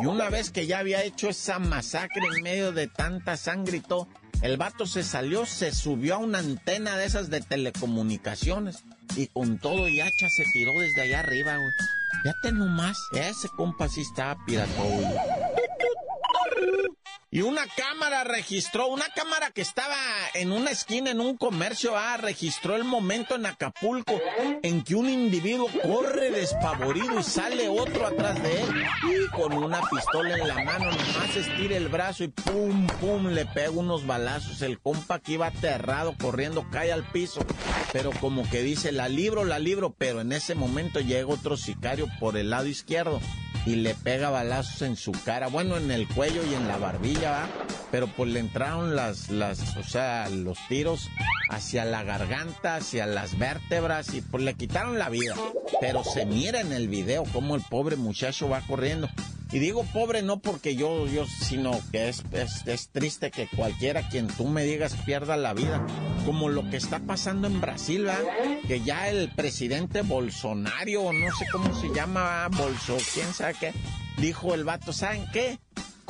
Y 0.01 0.07
una 0.07 0.31
vez 0.31 0.51
que 0.51 0.67
ya 0.67 0.79
había 0.79 1.03
hecho 1.05 1.29
esa 1.29 1.59
masacre 1.59 2.23
en 2.37 2.43
medio 2.43 2.73
de 2.73 2.87
tanta 2.87 3.37
sangre 3.37 3.77
el 4.43 4.57
vato 4.57 4.87
se 4.87 5.03
salió, 5.03 5.45
se 5.47 5.73
subió 5.73 6.15
a 6.15 6.19
una 6.19 6.39
antena 6.39 6.97
de 6.97 7.05
esas 7.05 7.31
de 7.31 7.41
telecomunicaciones 7.41 8.85
y 9.17 9.27
con 9.27 9.59
todo 9.59 9.89
y 9.89 10.01
hacha 10.01 10.29
se 10.29 10.45
tiró 10.53 10.73
desde 10.79 11.03
allá 11.03 11.21
arriba, 11.21 11.57
güey. 11.57 11.73
Fíjate 12.23 12.53
nomás, 12.53 12.99
ese 13.13 13.49
compa 13.57 13.89
sí 13.89 14.01
estaba 14.03 14.37
pirata, 14.45 14.83
güey. 14.83 15.07
Y 17.33 17.43
una 17.43 17.65
cámara 17.77 18.25
registró, 18.25 18.89
una 18.89 19.09
cámara 19.15 19.53
que 19.53 19.61
estaba 19.61 19.95
en 20.35 20.51
una 20.51 20.73
esquina 20.73 21.13
en 21.13 21.21
un 21.21 21.37
comercio, 21.37 21.97
ah, 21.97 22.17
registró 22.17 22.75
el 22.75 22.83
momento 22.83 23.37
en 23.37 23.47
Acapulco 23.47 24.21
en 24.65 24.83
que 24.83 24.97
un 24.97 25.09
individuo 25.09 25.69
corre 25.81 26.33
despavorido 26.33 27.21
y 27.21 27.23
sale 27.23 27.69
otro 27.69 28.05
atrás 28.05 28.43
de 28.43 28.61
él 28.61 28.69
y 29.05 29.29
con 29.29 29.53
una 29.53 29.81
pistola 29.89 30.39
en 30.39 30.49
la 30.49 30.65
mano 30.65 30.87
nomás 30.87 31.37
estira 31.37 31.77
el 31.77 31.87
brazo 31.87 32.25
y 32.25 32.29
pum, 32.29 32.89
pum, 33.01 33.29
le 33.29 33.47
pega 33.47 33.71
unos 33.71 34.09
balazos. 34.09 34.61
El 34.63 34.81
compa 34.81 35.21
que 35.21 35.35
iba 35.35 35.47
aterrado 35.47 36.17
corriendo 36.21 36.67
cae 36.73 36.91
al 36.91 37.05
piso, 37.05 37.47
pero 37.93 38.11
como 38.11 38.43
que 38.51 38.63
dice, 38.63 38.91
la 38.91 39.09
libro, 39.09 39.45
la 39.45 39.61
libro, 39.61 39.95
pero 39.97 40.21
en 40.21 40.33
ese 40.33 40.57
momento 40.57 40.99
llega 40.99 41.29
otro 41.29 41.57
sicario 41.57 42.09
por 42.19 42.37
el 42.37 42.51
lado 42.51 42.67
izquierdo 42.67 43.21
y 43.67 43.77
le 43.77 43.95
pega 43.95 44.31
balazos 44.31 44.83
en 44.83 44.97
su 44.97 45.13
cara, 45.13 45.49
bueno, 45.49 45.77
en 45.77 45.91
el 45.91 46.09
cuello 46.09 46.43
y 46.45 46.55
en 46.55 46.67
la 46.67 46.79
barbilla, 46.79 47.31
¿va? 47.31 47.49
pero 47.91 48.07
pues 48.07 48.31
le 48.31 48.41
entraron 48.41 48.97
las, 48.97 49.31
las, 49.31 49.77
o 49.77 49.83
sea, 49.83 50.29
los 50.29 50.59
tiros 50.69 51.09
hacia 51.51 51.85
la 51.85 52.03
garganta, 52.03 52.77
hacia 52.77 53.07
las 53.07 53.39
vértebras 53.39 54.15
y 54.15 54.21
pues 54.21 54.43
le 54.45 54.55
quitaron 54.55 54.99
la 54.99 55.09
vida. 55.09 55.35
Pero 55.81 56.05
se 56.05 56.27
mira 56.27 56.61
en 56.61 56.73
el 56.73 56.89
video 56.89 57.25
cómo 57.33 57.57
el 57.57 57.63
pobre 57.63 57.97
muchacho 57.97 58.49
va 58.49 58.61
corriendo. 58.61 59.09
Y 59.53 59.59
digo 59.59 59.85
pobre 59.93 60.23
no 60.23 60.39
porque 60.39 60.77
yo, 60.77 61.07
yo, 61.09 61.27
sino 61.27 61.73
que 61.91 62.09
es, 62.09 62.23
es, 62.33 62.67
es, 62.67 62.89
triste 62.91 63.33
que 63.33 63.49
cualquiera 63.49 64.09
quien 64.09 64.29
tú 64.29 64.47
me 64.47 64.65
digas 64.65 64.95
pierda 65.05 65.37
la 65.37 65.55
vida. 65.55 65.85
Como 66.25 66.49
lo 66.49 66.71
que 66.71 66.77
está 66.77 67.01
pasando 67.01 67.49
en 67.49 67.61
Brasil, 67.61 68.05
¿verdad? 68.05 68.23
Que 68.69 68.81
ya 68.83 69.09
el 69.09 69.31
presidente 69.31 70.03
Bolsonaro, 70.03 71.13
no 71.13 71.35
sé 71.37 71.47
cómo 71.51 71.75
se 71.81 71.93
llama, 71.93 72.49
Bolso, 72.49 72.97
quién 73.13 73.33
sabe 73.35 73.55
qué, 73.59 73.73
dijo 74.19 74.55
el 74.55 74.65
vato, 74.65 74.93
¿saben 74.93 75.25
qué? 75.33 75.59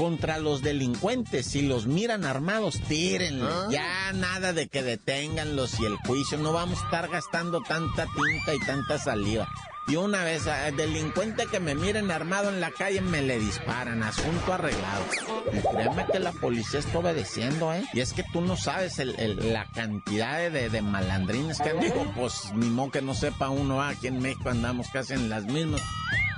contra 0.00 0.38
los 0.38 0.62
delincuentes. 0.62 1.44
Si 1.44 1.60
los 1.60 1.86
miran 1.86 2.24
armados, 2.24 2.80
tírenlos. 2.88 3.70
Ya 3.70 4.10
nada 4.14 4.54
de 4.54 4.66
que 4.66 4.82
deténganlos 4.82 5.78
y 5.78 5.84
el 5.84 5.96
juicio. 5.96 6.38
No 6.38 6.54
vamos 6.54 6.80
a 6.80 6.84
estar 6.86 7.08
gastando 7.10 7.60
tanta 7.60 8.06
tinta 8.06 8.54
y 8.54 8.60
tanta 8.60 8.98
saliva. 8.98 9.46
Y 9.88 9.96
una 9.96 10.22
vez, 10.22 10.46
al 10.46 10.76
delincuente 10.76 11.46
que 11.46 11.58
me 11.58 11.74
miren 11.74 12.10
armado 12.10 12.48
en 12.48 12.60
la 12.60 12.70
calle, 12.70 13.00
me 13.00 13.22
le 13.22 13.38
disparan. 13.38 14.02
Asunto 14.02 14.52
arreglado. 14.52 15.04
Y 15.52 15.76
créeme 15.76 16.06
que 16.12 16.20
la 16.20 16.32
policía 16.32 16.78
está 16.78 16.98
obedeciendo, 16.98 17.72
¿eh? 17.74 17.84
Y 17.92 18.00
es 18.00 18.12
que 18.12 18.22
tú 18.32 18.40
no 18.40 18.56
sabes 18.56 18.98
la 18.98 19.66
cantidad 19.66 20.50
de, 20.50 20.70
de, 20.70 20.82
malandrines 20.82 21.58
que 21.58 21.72
digo, 21.74 22.12
pues 22.14 22.52
ni 22.54 22.70
modo 22.70 22.92
que 22.92 23.02
no 23.02 23.14
sepa 23.14 23.48
uno, 23.50 23.82
aquí 23.82 24.06
en 24.06 24.20
México 24.20 24.50
andamos 24.50 24.88
casi 24.92 25.14
en 25.14 25.28
las 25.28 25.44
mismas. 25.44 25.82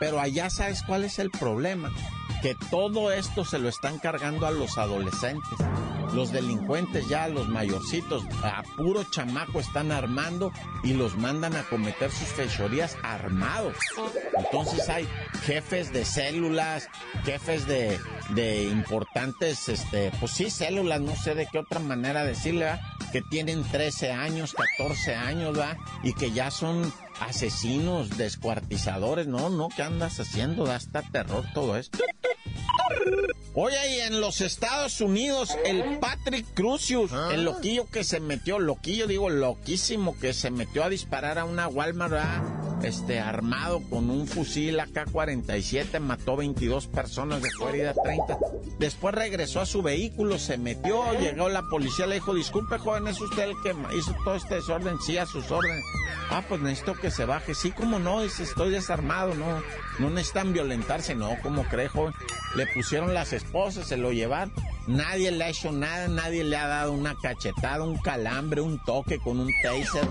Pero 0.01 0.19
allá 0.19 0.49
sabes 0.49 0.83
cuál 0.83 1.05
es 1.05 1.19
el 1.19 1.31
problema 1.31 1.93
que 2.43 2.57
todo 2.71 3.13
esto 3.13 3.45
se 3.45 3.61
lo 3.61 3.69
están 3.69 3.99
cargando 4.01 4.47
a 4.47 4.51
los 4.51 4.77
adolescentes. 4.77 5.59
Los 6.15 6.33
delincuentes 6.33 7.09
ya, 7.09 7.29
los 7.29 7.49
mayorcitos, 7.49 8.25
a 8.43 8.63
puro 8.77 9.05
chamaco 9.05 9.61
están 9.61 9.93
armando 9.93 10.53
y 10.85 10.93
los 10.93 11.17
mandan 11.17 11.57
a 11.57 11.63
cometer 11.65 12.11
sus 12.11 12.29
fechorías 12.29 12.97
armados. 13.03 13.77
Entonces 14.37 14.89
hay 14.89 15.09
jefes 15.45 15.93
de 15.93 16.05
células, 16.05 16.89
jefes 17.25 17.67
de, 17.67 17.99
de 18.31 18.65
importantes, 18.65 19.69
este, 19.69 20.13
pues 20.21 20.33
sí, 20.33 20.51
células, 20.51 21.01
no 21.01 21.17
sé 21.17 21.35
de 21.35 21.47
qué 21.51 21.59
otra 21.59 21.81
manera 21.81 22.25
decirle, 22.25 22.67
¿verdad? 22.67 22.81
que 23.13 23.21
tienen 23.21 23.63
13 23.63 24.11
años, 24.11 24.55
14 24.55 25.15
años, 25.15 25.55
¿verdad? 25.55 25.77
Y 26.03 26.15
que 26.15 26.33
ya 26.33 26.51
son 26.51 26.93
asesinos, 27.21 28.17
descuartizadores. 28.17 29.27
No, 29.27 29.51
no, 29.51 29.69
¿qué 29.69 29.83
andas 29.83 30.19
haciendo? 30.19 30.65
Da 30.65 30.77
hasta 30.77 31.03
terror 31.03 31.45
todo 31.53 31.77
esto. 31.77 31.99
Oye, 33.55 33.77
y 33.97 34.01
en 34.01 34.21
los 34.23 34.41
Estados 34.41 35.03
Unidos, 35.03 35.55
el 35.67 35.99
Patrick 35.99 36.47
Crucius, 36.55 37.13
el 37.33 37.45
loquillo 37.45 37.85
que 37.85 38.03
se 38.03 38.19
metió, 38.19 38.59
loquillo 38.59 39.07
digo, 39.07 39.29
loquísimo, 39.29 40.19
que 40.19 40.33
se 40.33 40.51
metió 40.51 40.85
a 40.85 40.89
disparar 40.89 41.39
a 41.39 41.45
una 41.45 41.69
Walmart, 41.69 42.83
este, 42.83 43.21
armado 43.21 43.83
con 43.91 44.09
un 44.09 44.27
fusil 44.27 44.81
AK-47, 44.81 46.01
mató 46.01 46.37
22 46.37 46.87
personas, 46.87 47.43
dejó 47.43 47.69
herida 47.69 47.93
30. 47.93 48.39
Después 48.79 49.15
regresó 49.15 49.61
a 49.61 49.67
su 49.67 49.83
vehículo, 49.83 50.39
se 50.39 50.57
metió, 50.57 51.13
llegó 51.21 51.51
la 51.51 51.63
policía, 51.63 52.07
le 52.07 52.17
dijo, 52.17 52.35
disculpe 52.35 52.79
joven, 52.79 53.07
es 53.07 53.21
usted 53.21 53.51
el 53.51 53.55
que 53.63 53.77
hizo 53.97 54.17
todo 54.25 54.35
este 54.35 54.57
desorden, 54.57 54.99
sí, 55.01 55.19
a 55.19 55.27
sus 55.27 55.51
órdenes. 55.51 55.85
Ah, 56.31 56.43
pues 56.49 56.61
necesito 56.63 56.95
que 56.95 57.11
se 57.11 57.27
baje, 57.27 57.55
sí, 57.55 57.71
como 57.71 57.99
no, 57.99 58.23
dice, 58.23 58.43
estoy 58.45 58.71
desarmado, 58.71 59.35
no, 59.35 59.63
no 59.99 60.11
necesitan 60.11 60.53
violentarse, 60.55 61.15
no, 61.15 61.37
como 61.43 61.65
cree 61.65 61.89
joven. 61.89 62.15
Le 62.57 62.67
pusieron 62.67 63.15
las 63.15 63.33
esposas, 63.43 63.89
se 63.89 63.97
lo 63.97 64.13
llevaron 64.13 64.53
Nadie 64.87 65.31
le 65.31 65.45
ha 65.45 65.49
hecho 65.49 65.71
nada, 65.71 66.09
nadie 66.09 66.43
le 66.43 66.57
ha 66.57 66.67
dado 66.67 66.93
una 66.93 67.15
cachetada, 67.15 67.85
un 67.85 67.99
calambre, 67.99 68.61
un 68.61 68.83
toque 68.85 69.19
con 69.19 69.39
un 69.39 69.51
taser. 69.63 70.07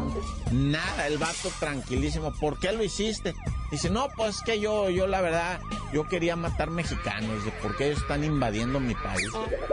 Nada, 0.52 1.08
el 1.08 1.18
vato 1.18 1.52
tranquilísimo. 1.60 2.32
¿Por 2.40 2.58
qué 2.58 2.72
lo 2.72 2.84
hiciste? 2.84 3.36
Dice, 3.72 3.90
no, 3.90 4.10
pues 4.18 4.42
que 4.42 4.60
yo, 4.60 4.90
yo 4.90 5.08
la 5.08 5.22
verdad, 5.22 5.62
yo 5.94 6.06
quería 6.06 6.36
matar 6.36 6.70
mexicanos, 6.70 7.42
porque 7.62 7.88
ellos 7.88 8.02
están 8.02 8.26
invadiendo 8.26 8.82
mi 8.82 8.94
país. 8.94 9.30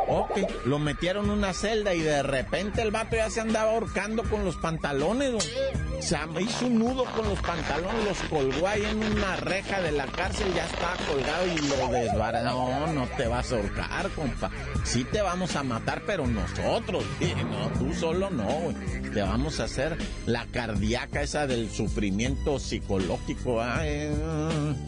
Ok, 0.06 0.38
lo 0.64 0.78
metieron 0.78 1.24
en 1.26 1.30
una 1.32 1.52
celda 1.52 1.94
y 1.94 2.00
de 2.00 2.22
repente 2.22 2.82
el 2.82 2.92
vato 2.92 3.16
ya 3.16 3.28
se 3.28 3.40
andaba 3.40 3.72
ahorcando 3.72 4.22
con 4.22 4.44
los 4.44 4.56
pantalones, 4.56 5.32
güey. 5.32 5.46
Se 6.00 6.16
hizo 6.40 6.66
un 6.66 6.78
nudo 6.78 7.04
con 7.06 7.28
los 7.28 7.40
pantalones, 7.40 8.04
los 8.04 8.18
colgó 8.30 8.68
ahí 8.68 8.84
en 8.84 9.02
una 9.02 9.34
reja 9.36 9.80
de 9.80 9.90
la 9.90 10.06
cárcel, 10.06 10.46
ya 10.54 10.64
estaba 10.64 10.94
colgado 11.08 11.46
y 11.46 11.58
lo 11.58 11.88
desbarató. 11.88 12.48
No, 12.48 12.92
no 12.92 13.06
te 13.16 13.26
vas 13.26 13.52
a 13.52 13.56
ahorcar, 13.56 14.08
compa. 14.10 14.50
Sí 14.84 15.04
te 15.04 15.20
vamos 15.20 15.56
a 15.56 15.64
matar, 15.64 16.02
pero 16.06 16.24
nosotros, 16.26 17.04
no, 17.50 17.78
tú 17.78 17.92
solo 17.94 18.30
no, 18.30 18.44
güey. 18.44 18.76
Te 19.12 19.22
vamos 19.22 19.58
a 19.58 19.64
hacer 19.64 19.98
la 20.24 20.46
cardíaca 20.46 21.22
esa 21.22 21.46
del 21.48 21.68
sufrimiento 21.68 22.60
psicológico, 22.60 23.60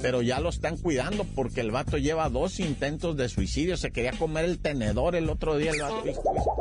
pero 0.00 0.22
ya 0.22 0.40
lo 0.40 0.48
están 0.48 0.76
cuidando 0.76 1.24
porque 1.24 1.60
el 1.60 1.70
vato 1.70 1.98
lleva 1.98 2.28
dos 2.28 2.60
intentos 2.60 3.16
de 3.16 3.28
suicidio. 3.28 3.76
Se 3.76 3.90
quería 3.90 4.12
comer 4.12 4.44
el 4.44 4.58
tenedor 4.58 5.16
el 5.16 5.28
otro 5.28 5.56
día. 5.56 5.72
El 5.72 5.82
vato 5.82 6.04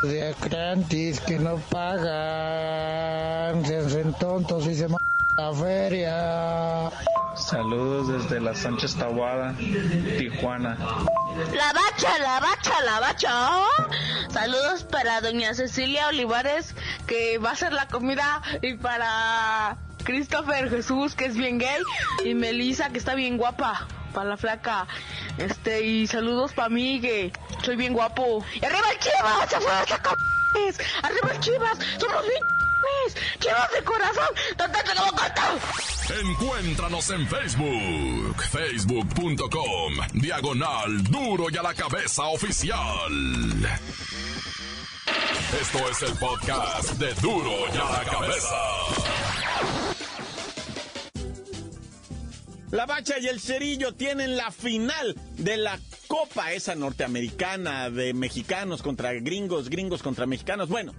de 0.03 0.29
Acrantis 0.29 1.19
que 1.19 1.37
no 1.37 1.57
pagan, 1.69 3.65
se 3.65 3.77
hacen 3.77 4.13
tontos 4.13 4.65
y 4.67 4.75
se 4.75 4.85
m 4.85 4.95
la 5.37 5.53
feria. 5.53 6.89
Saludos 7.35 8.07
desde 8.07 8.41
la 8.41 8.53
Sánchez 8.53 8.95
Tahuada, 8.95 9.55
Tijuana. 10.17 10.77
La 11.53 11.73
bacha, 11.73 12.19
la 12.19 12.39
bacha, 12.39 12.81
la 12.83 12.99
bacha. 12.99 13.63
Saludos 14.29 14.83
para 14.83 15.21
doña 15.21 15.53
Cecilia 15.53 16.07
Olivares, 16.07 16.75
que 17.07 17.37
va 17.37 17.49
a 17.49 17.53
hacer 17.53 17.73
la 17.73 17.87
comida, 17.87 18.41
y 18.61 18.73
para 18.75 19.77
Christopher 20.03 20.69
Jesús, 20.69 21.15
que 21.15 21.25
es 21.25 21.35
bien 21.37 21.59
gay, 21.59 21.81
y 22.25 22.33
Melissa, 22.33 22.89
que 22.89 22.97
está 22.97 23.15
bien 23.15 23.37
guapa 23.37 23.87
para 24.09 24.29
la 24.29 24.37
flaca. 24.37 24.87
Este, 25.37 25.81
y 25.81 26.07
saludos 26.07 26.53
para 26.53 26.69
mí, 26.69 27.01
soy 27.63 27.75
bien 27.75 27.93
guapo. 27.93 28.43
¡Y 28.61 28.65
arriba 28.65 28.91
el 28.91 28.99
Chivas! 28.99 29.49
¡Se 29.49 29.59
fue 29.59 30.85
¡Arriba 31.03 31.31
el 31.31 31.39
Chivas! 31.39 31.77
¡Somos 31.99 32.23
bien 32.27 32.41
¡Chivas 33.39 33.71
de 33.71 33.83
corazón! 33.83 34.35
¡Tontate 34.57 34.91
como 34.95 35.11
corto! 35.11 35.41
Encuéntranos 36.21 37.09
en 37.11 37.27
Facebook, 37.27 38.43
facebook.com, 38.51 39.93
diagonal 40.13 41.03
duro 41.03 41.45
y 41.51 41.57
a 41.57 41.61
la 41.61 41.73
cabeza 41.73 42.23
oficial. 42.23 43.11
Esto 45.61 45.89
es 45.89 46.01
el 46.03 46.17
podcast 46.17 46.91
de 46.93 47.13
duro 47.15 47.51
y 47.73 47.77
a 47.77 47.83
la 47.83 48.03
cabeza. 48.05 49.08
La 52.71 52.85
Bacha 52.85 53.17
y 53.19 53.27
el 53.27 53.39
Cerillo 53.39 53.93
tienen 53.93 54.37
la 54.37 54.51
final 54.51 55.15
de 55.37 55.57
la 55.57 55.79
Copa 56.07 56.53
esa 56.53 56.75
norteamericana 56.75 57.89
de 57.89 58.13
mexicanos 58.13 58.83
contra 58.83 59.13
gringos, 59.13 59.69
gringos 59.69 60.03
contra 60.03 60.27
mexicanos. 60.27 60.69
Bueno. 60.69 60.93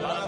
¡La 0.00 0.26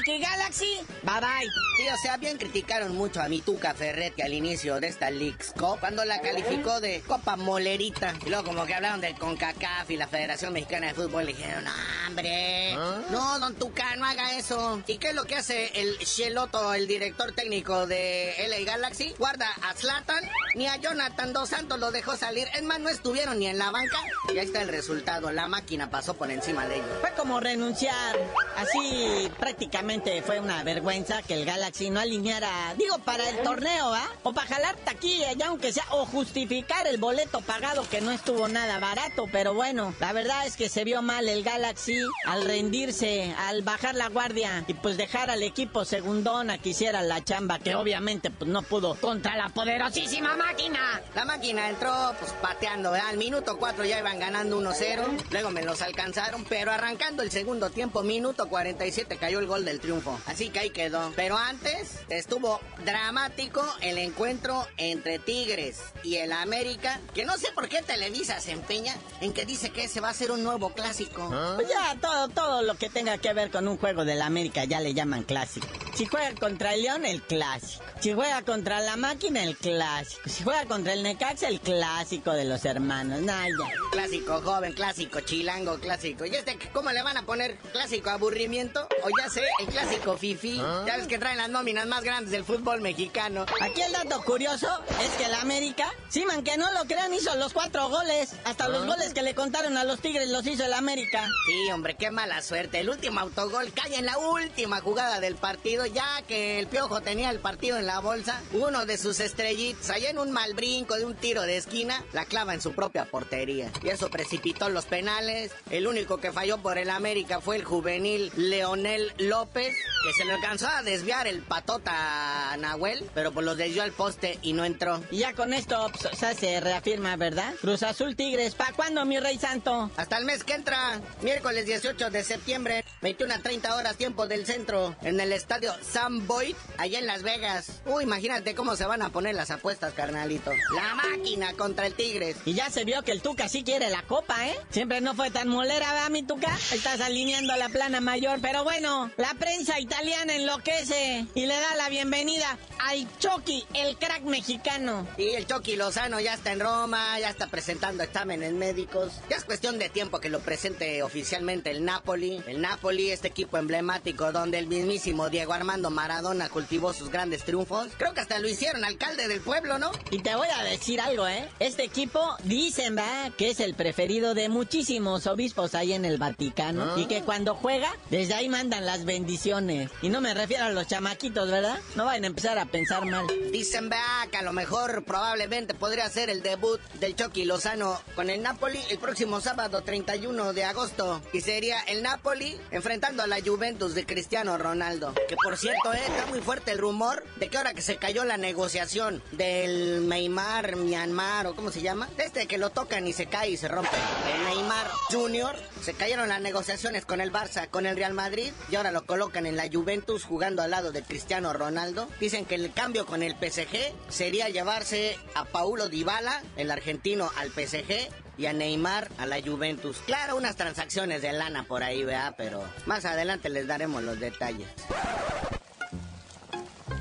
América 0.00 0.12
y 0.12 0.20
Galaxy, 0.20 0.80
bye 1.02 1.20
bye. 1.20 1.50
Sí, 1.76 1.88
o 1.92 1.96
sea, 1.98 2.16
bien 2.16 2.38
criticaron 2.38 2.96
mucho 2.96 3.20
a 3.20 3.28
mi 3.28 3.40
Tuca 3.40 3.74
Ferretti 3.74 4.22
al 4.22 4.32
inicio 4.32 4.80
de 4.80 4.88
esta 4.88 5.10
League's 5.10 5.52
Cup, 5.52 5.80
cuando 5.80 6.04
la 6.04 6.20
calificó 6.20 6.80
de 6.80 7.02
Copa 7.02 7.36
Molerita. 7.36 8.14
Y 8.24 8.30
luego 8.30 8.44
como 8.44 8.64
que 8.64 8.74
hablaron 8.74 9.00
del 9.00 9.14
CONCACAF 9.18 9.90
y 9.90 9.96
la 9.96 10.08
Federación 10.08 10.52
Mexicana 10.54 10.88
de 10.88 10.94
Fútbol, 10.94 11.26
le 11.26 11.34
dijeron, 11.34 11.64
no, 11.64 11.70
hombre, 12.08 12.74
no, 13.10 13.38
don 13.40 13.54
Tuca, 13.56 13.96
no 13.96 14.06
haga 14.06 14.36
eso. 14.36 14.82
¿Y 14.86 14.96
qué 14.96 15.10
es 15.10 15.14
lo 15.14 15.24
que 15.24 15.36
hace 15.36 15.70
el 15.80 15.98
Sheloto, 15.98 16.72
el 16.72 16.86
director 16.86 17.32
técnico 17.32 17.86
de 17.86 18.34
LA 18.48 18.64
Galaxy? 18.64 19.14
Guarda 19.18 19.48
a 19.62 19.74
Zlatan, 19.74 20.24
ni 20.54 20.66
a 20.66 20.76
Jonathan 20.76 21.32
Dos 21.32 21.50
Santos 21.50 21.78
lo 21.78 21.90
dejó 21.90 22.16
salir. 22.16 22.48
Es 22.54 22.62
más, 22.62 22.80
no 22.80 22.88
estuvieron 22.88 23.38
ni 23.38 23.48
en 23.48 23.58
la 23.58 23.70
banca. 23.70 23.98
Y 24.32 24.38
ahí 24.38 24.46
está 24.46 24.62
el 24.62 24.68
resultado, 24.68 25.30
la 25.30 25.46
máquina 25.46 25.90
pasó 25.90 26.14
por 26.14 26.30
encima 26.30 26.66
de 26.66 26.76
ellos. 26.76 26.88
Fue 27.00 27.12
como 27.14 27.40
renunciar, 27.40 28.18
así 28.56 29.30
prácticamente 29.38 29.89
fue 30.24 30.38
una 30.38 30.62
vergüenza 30.62 31.20
que 31.22 31.34
el 31.34 31.44
Galaxy 31.44 31.90
no 31.90 31.98
alineara, 31.98 32.74
digo, 32.78 32.98
para 32.98 33.28
el 33.28 33.42
torneo, 33.42 33.92
¿ah? 33.92 34.08
O 34.22 34.32
para 34.32 34.46
jalar 34.46 34.76
taquilla, 34.76 35.32
ya 35.32 35.48
aunque 35.48 35.72
sea, 35.72 35.84
o 35.90 36.06
justificar 36.06 36.86
el 36.86 36.98
boleto 36.98 37.40
pagado 37.40 37.82
que 37.90 38.00
no 38.00 38.12
estuvo 38.12 38.46
nada 38.46 38.78
barato, 38.78 39.26
pero 39.32 39.52
bueno, 39.52 39.92
la 39.98 40.12
verdad 40.12 40.46
es 40.46 40.56
que 40.56 40.68
se 40.68 40.84
vio 40.84 41.02
mal 41.02 41.28
el 41.28 41.42
Galaxy 41.42 41.96
al 42.24 42.44
rendirse, 42.44 43.34
al 43.36 43.62
bajar 43.62 43.96
la 43.96 44.08
guardia 44.08 44.64
y 44.68 44.74
pues 44.74 44.96
dejar 44.96 45.28
al 45.28 45.42
equipo 45.42 45.84
segundona 45.84 46.58
que 46.58 46.68
hiciera 46.68 47.02
la 47.02 47.24
chamba, 47.24 47.58
que 47.58 47.74
obviamente 47.74 48.30
pues 48.30 48.48
no 48.48 48.62
pudo 48.62 48.94
contra 48.94 49.34
la 49.34 49.48
poderosísima 49.48 50.36
máquina. 50.36 51.00
La 51.16 51.24
máquina 51.24 51.68
entró 51.68 52.14
pues 52.20 52.32
pateando, 52.40 52.92
¿verdad? 52.92 53.08
Al 53.08 53.16
minuto 53.16 53.58
4 53.58 53.84
ya 53.86 53.98
iban 53.98 54.20
ganando 54.20 54.60
1-0, 54.60 55.24
luego 55.30 55.50
me 55.50 55.64
los 55.64 55.82
alcanzaron, 55.82 56.44
pero 56.44 56.70
arrancando 56.70 57.24
el 57.24 57.32
segundo 57.32 57.70
tiempo, 57.70 58.04
minuto 58.04 58.48
47 58.48 59.16
cayó 59.16 59.40
el 59.40 59.48
gol 59.48 59.64
del 59.64 59.79
triunfo. 59.80 60.18
Así 60.26 60.50
que 60.50 60.60
ahí 60.60 60.70
quedó. 60.70 61.12
Pero 61.16 61.36
antes 61.36 62.00
estuvo 62.08 62.60
dramático 62.84 63.64
el 63.80 63.98
encuentro 63.98 64.66
entre 64.76 65.18
Tigres 65.18 65.80
y 66.02 66.16
el 66.16 66.32
América, 66.32 67.00
que 67.14 67.24
no 67.24 67.36
sé 67.36 67.50
por 67.52 67.68
qué 67.68 67.82
Televisa 67.82 68.40
se 68.40 68.52
empeña 68.52 68.94
en 69.20 69.32
que 69.32 69.44
dice 69.44 69.70
que 69.70 69.84
ese 69.84 70.00
va 70.00 70.10
a 70.10 70.14
ser 70.14 70.30
un 70.30 70.44
nuevo 70.44 70.70
clásico. 70.70 71.28
Pues 71.56 71.68
ya 71.68 71.96
todo, 72.00 72.28
todo 72.28 72.59
lo 72.70 72.78
que 72.78 72.88
tenga 72.88 73.18
que 73.18 73.32
ver 73.32 73.50
con 73.50 73.66
un 73.66 73.76
juego 73.78 74.04
del 74.04 74.22
América 74.22 74.64
ya 74.64 74.78
le 74.78 74.94
llaman 74.94 75.24
clásico. 75.24 75.66
Si 75.96 76.06
juega 76.06 76.32
contra 76.36 76.74
el 76.74 76.82
León, 76.82 77.04
el 77.04 77.20
clásico. 77.20 77.84
Si 77.98 78.12
juega 78.12 78.42
contra 78.42 78.80
la 78.80 78.96
máquina, 78.96 79.42
el 79.42 79.56
clásico. 79.56 80.22
Si 80.24 80.44
juega 80.44 80.64
contra 80.66 80.92
el 80.92 81.02
Necaxa, 81.02 81.48
el 81.48 81.60
clásico 81.60 82.30
de 82.32 82.44
los 82.44 82.64
hermanos. 82.64 83.22
Nah, 83.22 83.48
ya. 83.48 83.72
Clásico 83.90 84.40
joven, 84.40 84.72
clásico 84.72 85.20
chilango, 85.20 85.80
clásico. 85.80 86.24
¿Y 86.24 86.36
este 86.36 86.56
cómo 86.72 86.92
le 86.92 87.02
van 87.02 87.16
a 87.16 87.26
poner 87.26 87.58
clásico 87.72 88.08
aburrimiento? 88.08 88.86
O 89.02 89.08
ya 89.18 89.28
sé, 89.28 89.42
el 89.58 89.66
clásico 89.66 90.16
fifi. 90.16 90.58
Ya 90.86 90.96
ves 90.96 91.08
que 91.08 91.18
traen 91.18 91.38
las 91.38 91.48
nóminas 91.48 91.86
más 91.86 92.04
grandes 92.04 92.30
del 92.30 92.44
fútbol 92.44 92.80
mexicano. 92.80 93.46
Aquí 93.60 93.82
el 93.82 93.92
dato 93.92 94.22
curioso 94.22 94.68
es 95.02 95.10
que 95.18 95.24
el 95.24 95.34
América, 95.34 95.92
sí, 96.08 96.24
man, 96.24 96.44
que 96.44 96.56
no 96.56 96.70
lo 96.72 96.84
crean, 96.84 97.12
hizo 97.12 97.34
los 97.34 97.52
cuatro 97.52 97.88
goles. 97.88 98.30
Hasta 98.44 98.68
los 98.68 98.86
goles 98.86 99.12
que 99.12 99.22
le 99.22 99.34
contaron 99.34 99.76
a 99.76 99.82
los 99.82 100.00
Tigres 100.00 100.28
los 100.28 100.46
hizo 100.46 100.64
el 100.64 100.72
América. 100.72 101.28
Sí, 101.46 101.70
hombre, 101.72 101.96
qué 101.96 102.12
mala 102.12 102.40
suerte. 102.42 102.59
El 102.60 102.90
último 102.90 103.20
autogol 103.20 103.72
cae 103.72 103.96
en 103.96 104.04
la 104.04 104.18
última 104.18 104.80
jugada 104.80 105.18
del 105.18 105.36
partido 105.36 105.86
ya 105.86 106.22
que 106.28 106.58
el 106.58 106.66
Piojo 106.66 107.00
tenía 107.00 107.30
el 107.30 107.38
partido 107.38 107.78
en 107.78 107.86
la 107.86 108.00
bolsa, 108.00 108.42
uno 108.52 108.84
de 108.84 108.98
sus 108.98 109.20
estrellitas, 109.20 109.88
allá 109.90 110.10
en 110.10 110.18
un 110.18 110.30
mal 110.30 110.52
brinco 110.54 110.96
de 110.96 111.04
un 111.04 111.14
tiro 111.14 111.42
de 111.42 111.56
esquina, 111.56 112.04
la 112.12 112.26
clava 112.26 112.54
en 112.54 112.60
su 112.60 112.72
propia 112.72 113.06
portería. 113.06 113.70
Y 113.82 113.88
eso 113.88 114.10
precipitó 114.10 114.68
los 114.68 114.84
penales. 114.84 115.52
El 115.70 115.86
único 115.86 116.18
que 116.18 116.32
falló 116.32 116.58
por 116.58 116.76
el 116.76 116.90
América 116.90 117.40
fue 117.40 117.56
el 117.56 117.64
juvenil 117.64 118.30
Leonel 118.36 119.12
López, 119.18 119.74
que 120.04 120.12
se 120.12 120.24
le 120.24 120.34
alcanzó 120.34 120.68
a 120.68 120.82
desviar 120.82 121.26
el 121.26 121.42
patota 121.42 122.52
a 122.52 122.56
Nahuel, 122.56 123.08
pero 123.14 123.32
pues 123.32 123.46
lo 123.46 123.56
desvió 123.56 123.82
al 123.82 123.92
poste 123.92 124.38
y 124.42 124.52
no 124.52 124.64
entró. 124.64 125.02
Y 125.10 125.18
ya 125.18 125.32
con 125.32 125.54
esto 125.54 125.90
pues, 125.92 126.12
o 126.12 126.16
sea, 126.16 126.34
se 126.34 126.60
reafirma, 126.60 127.16
¿verdad? 127.16 127.54
Cruz 127.60 127.82
Azul 127.82 128.16
Tigres, 128.16 128.54
¿pa' 128.54 128.72
cuándo, 128.74 129.04
mi 129.04 129.18
rey 129.18 129.38
santo? 129.38 129.90
Hasta 129.96 130.18
el 130.18 130.24
mes 130.24 130.44
que 130.44 130.54
entra, 130.54 131.00
miércoles 131.22 131.66
18 131.66 132.10
de 132.10 132.24
septiembre, 132.24 132.49
21 132.58 133.32
a 133.32 133.38
30 133.38 133.76
horas 133.76 133.96
tiempo 133.96 134.26
del 134.26 134.44
centro, 134.44 134.96
en 135.02 135.20
el 135.20 135.32
estadio 135.32 135.72
Sam 135.82 136.26
Boyd, 136.26 136.56
allá 136.78 136.98
en 136.98 137.06
Las 137.06 137.22
Vegas. 137.22 137.80
Uy, 137.86 138.02
imagínate 138.02 138.56
cómo 138.56 138.74
se 138.74 138.86
van 138.86 139.02
a 139.02 139.10
poner 139.10 139.36
las 139.36 139.52
apuestas, 139.52 139.94
carnalito. 139.94 140.50
La 140.74 140.94
máquina 140.94 141.52
contra 141.52 141.86
el 141.86 141.94
Tigres. 141.94 142.36
Y 142.44 142.54
ya 142.54 142.68
se 142.68 142.84
vio 142.84 143.02
que 143.02 143.12
el 143.12 143.22
Tuca 143.22 143.48
sí 143.48 143.62
quiere 143.62 143.88
la 143.88 144.02
copa, 144.02 144.48
¿eh? 144.48 144.56
Siempre 144.70 145.00
no 145.00 145.14
fue 145.14 145.30
tan 145.30 145.46
molera, 145.46 145.92
¿verdad, 145.92 146.10
mi 146.10 146.24
Tuca? 146.24 146.52
Estás 146.72 147.00
alineando 147.00 147.54
la 147.54 147.68
plana 147.68 148.00
mayor, 148.00 148.40
pero 148.42 148.64
bueno, 148.64 149.12
la 149.16 149.32
prensa 149.34 149.78
italiana 149.78 150.34
enloquece 150.34 151.26
y 151.34 151.46
le 151.46 151.54
da 151.54 151.76
la 151.76 151.88
bienvenida 151.88 152.58
al 152.80 153.06
Chucky, 153.18 153.64
el 153.74 153.96
crack 153.96 154.22
mexicano. 154.22 155.06
Y 155.16 155.28
el 155.30 155.46
Chucky 155.46 155.76
Lozano 155.76 156.18
ya 156.18 156.34
está 156.34 156.50
en 156.50 156.60
Roma, 156.60 157.20
ya 157.20 157.30
está 157.30 157.46
presentando 157.46 158.02
exámenes 158.02 158.52
médicos. 158.52 159.12
Ya 159.28 159.36
es 159.36 159.44
cuestión 159.44 159.78
de 159.78 159.88
tiempo 159.88 160.18
que 160.18 160.30
lo 160.30 160.40
presente 160.40 161.02
oficialmente 161.04 161.70
el 161.70 161.84
Napoli. 161.84 162.39
El 162.46 162.60
Napoli, 162.60 163.10
este 163.10 163.28
equipo 163.28 163.56
emblemático 163.58 164.32
donde 164.32 164.58
el 164.58 164.66
mismísimo 164.66 165.28
Diego 165.30 165.52
Armando 165.52 165.90
Maradona 165.90 166.48
cultivó 166.48 166.92
sus 166.92 167.10
grandes 167.10 167.44
triunfos. 167.44 167.88
Creo 167.98 168.14
que 168.14 168.20
hasta 168.20 168.38
lo 168.38 168.48
hicieron 168.48 168.84
alcalde 168.84 169.28
del 169.28 169.40
pueblo, 169.40 169.78
¿no? 169.78 169.90
Y 170.10 170.20
te 170.20 170.34
voy 170.34 170.48
a 170.48 170.62
decir 170.64 171.00
algo, 171.00 171.26
¿eh? 171.26 171.48
Este 171.58 171.84
equipo 171.84 172.36
dicen, 172.44 172.94
¿verdad? 172.94 173.32
Que 173.36 173.50
es 173.50 173.60
el 173.60 173.74
preferido 173.74 174.34
de 174.34 174.48
muchísimos 174.48 175.26
obispos 175.26 175.74
ahí 175.74 175.92
en 175.92 176.04
el 176.04 176.18
Vaticano. 176.18 176.98
Y 176.98 177.06
que 177.06 177.22
cuando 177.22 177.54
juega, 177.54 177.92
desde 178.10 178.34
ahí 178.34 178.48
mandan 178.48 178.86
las 178.86 179.04
bendiciones. 179.04 179.90
Y 180.02 180.08
no 180.08 180.20
me 180.20 180.34
refiero 180.34 180.64
a 180.64 180.70
los 180.70 180.86
chamaquitos, 180.86 181.50
¿verdad? 181.50 181.78
No 181.96 182.04
vayan 182.04 182.24
a 182.24 182.28
empezar 182.28 182.58
a 182.58 182.66
pensar 182.66 183.04
mal. 183.06 183.26
Dicen, 183.52 183.88
vea, 183.88 184.28
que 184.30 184.38
a 184.38 184.42
lo 184.42 184.52
mejor 184.52 185.04
probablemente 185.04 185.74
podría 185.74 186.08
ser 186.08 186.30
el 186.30 186.42
debut 186.42 186.80
del 187.00 187.16
Chucky 187.16 187.44
Lozano 187.44 188.00
con 188.14 188.30
el 188.30 188.42
Napoli 188.42 188.78
el 188.90 188.98
próximo 188.98 189.40
sábado 189.40 189.82
31 189.82 190.52
de 190.52 190.64
agosto. 190.64 191.20
Y 191.32 191.40
sería 191.40 191.80
el 191.82 192.02
Napoli 192.02 192.29
enfrentando 192.70 193.24
a 193.24 193.26
la 193.26 193.40
Juventus 193.44 193.94
de 193.94 194.06
Cristiano 194.06 194.56
Ronaldo. 194.56 195.12
Que 195.28 195.34
por 195.42 195.56
cierto, 195.56 195.92
eh, 195.92 196.00
está 196.06 196.26
muy 196.26 196.40
fuerte 196.40 196.70
el 196.70 196.78
rumor 196.78 197.24
de 197.36 197.48
que 197.48 197.56
ahora 197.56 197.74
que 197.74 197.82
se 197.82 197.96
cayó 197.96 198.24
la 198.24 198.36
negociación 198.36 199.20
del 199.32 200.08
Neymar, 200.08 200.76
Myanmar 200.76 201.48
o 201.48 201.56
cómo 201.56 201.72
se 201.72 201.82
llama, 201.82 202.08
este 202.18 202.46
que 202.46 202.56
lo 202.56 202.70
tocan 202.70 203.08
y 203.08 203.12
se 203.12 203.26
cae 203.26 203.50
y 203.50 203.56
se 203.56 203.66
rompe. 203.66 203.96
El 204.32 204.44
Neymar 204.44 204.86
Junior, 205.10 205.56
se 205.82 205.94
cayeron 205.94 206.28
las 206.28 206.40
negociaciones 206.40 207.04
con 207.04 207.20
el 207.20 207.32
Barça, 207.32 207.68
con 207.68 207.84
el 207.84 207.96
Real 207.96 208.14
Madrid 208.14 208.52
y 208.70 208.76
ahora 208.76 208.92
lo 208.92 209.04
colocan 209.04 209.44
en 209.46 209.56
la 209.56 209.68
Juventus 209.70 210.24
jugando 210.24 210.62
al 210.62 210.70
lado 210.70 210.92
de 210.92 211.02
Cristiano 211.02 211.52
Ronaldo. 211.52 212.08
Dicen 212.20 212.44
que 212.44 212.54
el 212.54 212.72
cambio 212.72 213.06
con 213.06 213.24
el 213.24 213.32
PSG 213.32 213.92
sería 214.08 214.48
llevarse 214.48 215.18
a 215.34 215.46
Paulo 215.46 215.88
Dybala, 215.88 216.44
el 216.56 216.70
argentino, 216.70 217.32
al 217.36 217.50
PSG 217.50 218.08
y 218.36 218.46
a 218.46 218.52
Neymar 218.52 219.10
a 219.18 219.26
la 219.26 219.40
Juventus. 219.42 219.98
Claro, 220.06 220.36
unas 220.36 220.56
transacciones 220.56 221.22
de 221.22 221.32
lana 221.32 221.64
por 221.64 221.82
ahí, 221.82 222.04
vea, 222.04 222.34
pero 222.36 222.62
más 222.86 223.04
adelante 223.04 223.48
les 223.48 223.66
daremos 223.66 224.02
los 224.02 224.18
detalles. 224.18 224.68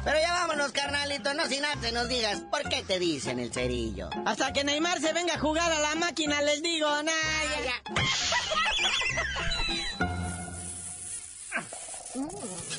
Pero 0.03 0.19
ya 0.19 0.33
vámonos, 0.33 0.71
carnalito, 0.71 1.33
no 1.33 1.45
sin 1.47 1.65
antes 1.65 1.93
nos 1.93 2.07
digas 2.07 2.41
por 2.49 2.67
qué 2.69 2.83
te 2.83 2.99
dicen 2.99 3.39
el 3.39 3.53
cerillo. 3.53 4.09
Hasta 4.25 4.53
que 4.53 4.63
Neymar 4.63 4.99
se 4.99 5.13
venga 5.13 5.35
a 5.35 5.39
jugar 5.39 5.71
a 5.71 5.79
la 5.79 5.95
máquina, 5.95 6.41
les 6.41 6.61
digo, 6.61 6.87
nada. 7.03 7.19